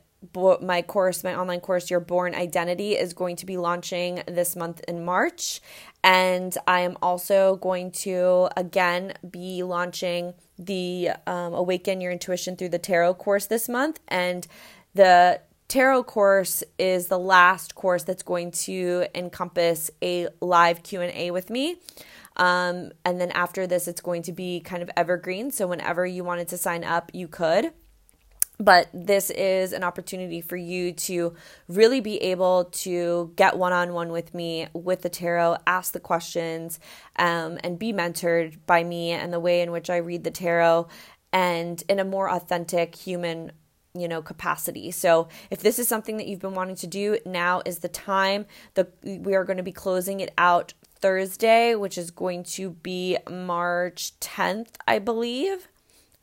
my 0.60 0.82
course, 0.82 1.24
my 1.24 1.34
online 1.34 1.60
course, 1.60 1.90
Your 1.90 2.00
Born 2.00 2.34
Identity, 2.34 2.92
is 2.92 3.12
going 3.12 3.36
to 3.36 3.46
be 3.46 3.56
launching 3.56 4.22
this 4.26 4.56
month 4.56 4.80
in 4.88 5.04
March. 5.04 5.60
And 6.04 6.56
I 6.66 6.80
am 6.80 6.96
also 7.02 7.56
going 7.56 7.92
to 7.92 8.48
again 8.56 9.14
be 9.28 9.62
launching 9.62 10.34
the 10.58 11.10
um, 11.26 11.54
Awaken 11.54 12.00
Your 12.00 12.12
Intuition 12.12 12.56
Through 12.56 12.70
the 12.70 12.78
Tarot 12.78 13.14
course 13.14 13.46
this 13.46 13.68
month. 13.68 14.00
And 14.08 14.46
the 14.94 15.40
tarot 15.68 16.04
course 16.04 16.62
is 16.78 17.06
the 17.06 17.18
last 17.18 17.74
course 17.74 18.04
that's 18.04 18.22
going 18.22 18.50
to 18.50 19.06
encompass 19.14 19.90
a 20.02 20.28
live 20.40 20.82
q&a 20.82 21.30
with 21.30 21.48
me 21.48 21.78
um, 22.36 22.92
and 23.04 23.20
then 23.20 23.30
after 23.32 23.66
this, 23.66 23.86
it's 23.88 24.00
going 24.00 24.22
to 24.22 24.32
be 24.32 24.60
kind 24.60 24.82
of 24.82 24.90
evergreen. 24.96 25.50
So 25.50 25.66
whenever 25.66 26.06
you 26.06 26.24
wanted 26.24 26.48
to 26.48 26.58
sign 26.58 26.84
up, 26.84 27.10
you 27.12 27.28
could. 27.28 27.72
But 28.58 28.88
this 28.92 29.30
is 29.30 29.72
an 29.72 29.82
opportunity 29.82 30.40
for 30.40 30.56
you 30.56 30.92
to 30.92 31.34
really 31.68 32.00
be 32.00 32.18
able 32.18 32.66
to 32.66 33.32
get 33.36 33.58
one 33.58 33.72
on 33.72 33.92
one 33.92 34.12
with 34.12 34.34
me 34.34 34.68
with 34.72 35.02
the 35.02 35.08
tarot, 35.08 35.56
ask 35.66 35.92
the 35.92 36.00
questions, 36.00 36.78
um, 37.16 37.58
and 37.64 37.78
be 37.78 37.92
mentored 37.92 38.58
by 38.66 38.84
me 38.84 39.10
and 39.10 39.32
the 39.32 39.40
way 39.40 39.62
in 39.62 39.72
which 39.72 39.90
I 39.90 39.96
read 39.96 40.24
the 40.24 40.30
tarot 40.30 40.88
and 41.32 41.82
in 41.88 41.98
a 41.98 42.04
more 42.04 42.30
authentic 42.30 42.94
human 42.94 43.52
you 43.94 44.08
know 44.08 44.22
capacity. 44.22 44.90
So 44.90 45.28
if 45.50 45.60
this 45.60 45.78
is 45.78 45.86
something 45.86 46.16
that 46.16 46.26
you've 46.26 46.40
been 46.40 46.54
wanting 46.54 46.76
to 46.76 46.86
do 46.86 47.18
now 47.26 47.62
is 47.66 47.80
the 47.80 47.88
time. 47.88 48.46
The 48.74 48.88
we 49.04 49.34
are 49.34 49.44
going 49.44 49.58
to 49.58 49.62
be 49.62 49.72
closing 49.72 50.20
it 50.20 50.32
out 50.38 50.72
thursday 51.02 51.74
which 51.74 51.98
is 51.98 52.12
going 52.12 52.44
to 52.44 52.70
be 52.70 53.18
march 53.28 54.12
10th 54.20 54.68
i 54.86 55.00
believe 55.00 55.66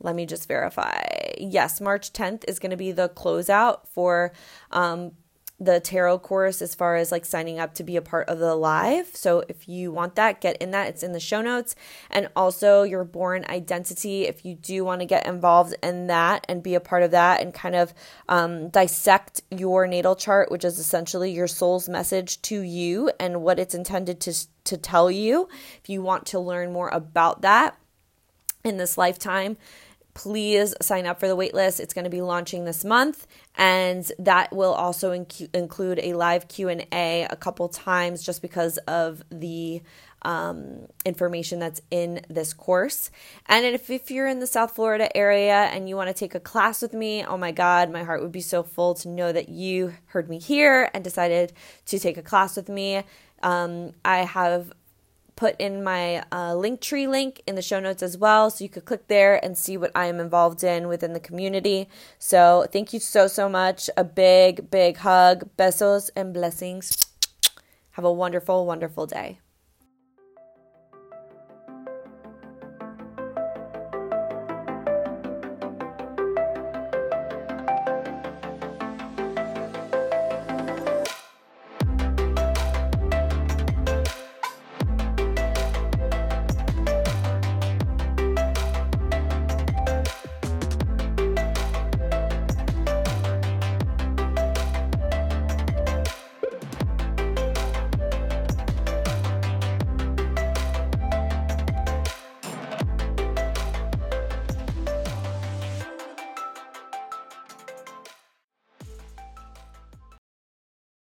let 0.02 0.16
me 0.16 0.26
just 0.26 0.48
verify. 0.48 1.02
Yes, 1.38 1.82
March 1.82 2.14
10th 2.14 2.46
is 2.48 2.60
going 2.60 2.72
to 2.72 2.78
be 2.78 2.92
the 2.92 3.10
closeout 3.10 3.88
for 3.88 4.32
um, 4.72 5.12
the 5.60 5.80
tarot 5.80 6.20
course 6.20 6.62
as 6.62 6.74
far 6.74 6.96
as 6.96 7.12
like 7.12 7.26
signing 7.26 7.60
up 7.60 7.74
to 7.74 7.84
be 7.84 7.98
a 7.98 8.02
part 8.02 8.30
of 8.30 8.40
the 8.40 8.56
live. 8.56 9.10
So 9.14 9.44
if 9.50 9.68
you 9.68 9.92
want 9.92 10.16
that, 10.16 10.40
get 10.40 10.58
in 10.58 10.72
that. 10.72 10.88
It's 10.88 11.04
in 11.04 11.12
the 11.12 11.20
show 11.20 11.42
notes. 11.42 11.76
And 12.10 12.30
also 12.36 12.84
your 12.84 13.04
born 13.04 13.46
identity, 13.50 14.24
if 14.24 14.46
you 14.46 14.56
do 14.56 14.86
want 14.86 15.02
to 15.02 15.06
get 15.06 15.28
involved 15.28 15.76
in 15.84 16.08
that 16.08 16.46
and 16.48 16.64
be 16.64 16.76
a 16.76 16.80
part 16.80 17.04
of 17.04 17.12
that 17.12 17.42
and 17.42 17.54
kind 17.54 17.76
of 17.76 17.94
um, 18.30 18.70
dissect 18.70 19.42
your 19.52 19.86
natal 19.86 20.16
chart, 20.16 20.50
which 20.50 20.64
is 20.64 20.80
essentially 20.80 21.32
your 21.32 21.48
soul's 21.48 21.90
message 21.90 22.42
to 22.44 22.62
you 22.62 23.12
and 23.20 23.42
what 23.42 23.60
it's 23.60 23.76
intended 23.76 24.22
to, 24.22 24.34
to 24.64 24.78
tell 24.78 25.12
you. 25.12 25.50
If 25.84 25.90
you 25.90 26.02
want 26.02 26.26
to 26.28 26.40
learn 26.40 26.72
more 26.72 26.90
about 26.90 27.42
that 27.42 27.78
in 28.64 28.78
this 28.78 28.98
lifetime, 28.98 29.58
please 30.20 30.76
sign 30.82 31.06
up 31.06 31.18
for 31.18 31.30
the 31.30 31.38
waitlist. 31.38 31.80
It's 31.80 31.94
going 31.94 32.04
to 32.04 32.10
be 32.10 32.20
launching 32.20 32.66
this 32.66 32.84
month, 32.84 33.26
and 33.56 34.04
that 34.20 34.52
will 34.52 34.74
also 34.74 35.12
inc- 35.12 35.48
include 35.54 35.98
a 36.04 36.12
live 36.14 36.50
Q 36.50 36.68
and 36.68 36.86
A 36.92 37.26
a 37.30 37.38
couple 37.38 37.70
times, 37.70 38.22
just 38.22 38.42
because 38.42 38.78
of 38.80 39.24
the 39.30 39.82
um, 40.24 40.88
information 41.06 41.60
that's 41.60 41.82
in 41.90 42.20
this 42.30 42.54
course. 42.54 43.12
And 43.46 43.66
if, 43.66 43.90
if 43.90 44.12
you're 44.12 44.28
in 44.28 44.40
the 44.40 44.48
South 44.48 44.76
Florida 44.76 45.08
area 45.16 45.70
and 45.74 45.88
you 45.88 45.96
want 45.96 46.10
to 46.10 46.14
take 46.14 46.36
a 46.36 46.42
class 46.42 46.82
with 46.82 46.94
me, 46.94 47.24
oh 47.24 47.38
my 47.38 47.54
God, 47.54 47.90
my 47.90 48.04
heart 48.04 48.22
would 48.22 48.34
be 48.34 48.42
so 48.42 48.62
full 48.62 48.96
to 48.96 49.08
know 49.08 49.32
that 49.32 49.48
you 49.48 49.94
heard 50.08 50.30
me 50.30 50.38
here 50.38 50.90
and 50.94 51.02
decided 51.02 51.54
to 51.86 51.98
take 51.98 52.18
a 52.18 52.22
class 52.22 52.58
with 52.58 52.68
me. 52.68 53.04
Um, 53.42 53.94
I 54.04 54.26
have 54.26 54.74
put 55.40 55.56
in 55.58 55.82
my 55.82 56.18
uh, 56.34 56.52
Linktree 56.52 57.08
link 57.08 57.42
in 57.48 57.56
the 57.56 57.62
show 57.62 57.80
notes 57.80 58.04
as 58.04 58.18
well. 58.18 58.50
So 58.50 58.62
you 58.62 58.70
could 58.70 58.84
click 58.84 59.08
there 59.08 59.44
and 59.44 59.58
see 59.58 59.78
what 59.78 59.90
I 59.96 60.08
am 60.08 60.20
involved 60.20 60.66
in 60.66 60.90
within 60.90 61.14
the 61.14 61.20
community. 61.22 61.88
So 62.20 62.68
thank 62.74 62.92
you 62.92 63.00
so, 63.00 63.28
so 63.28 63.48
much. 63.48 63.90
A 63.96 64.04
big, 64.04 64.70
big 64.70 64.98
hug. 64.98 65.50
Besos 65.58 66.10
and 66.14 66.34
blessings. 66.34 67.06
Have 67.92 68.04
a 68.04 68.12
wonderful, 68.12 68.66
wonderful 68.66 69.06
day. 69.06 69.40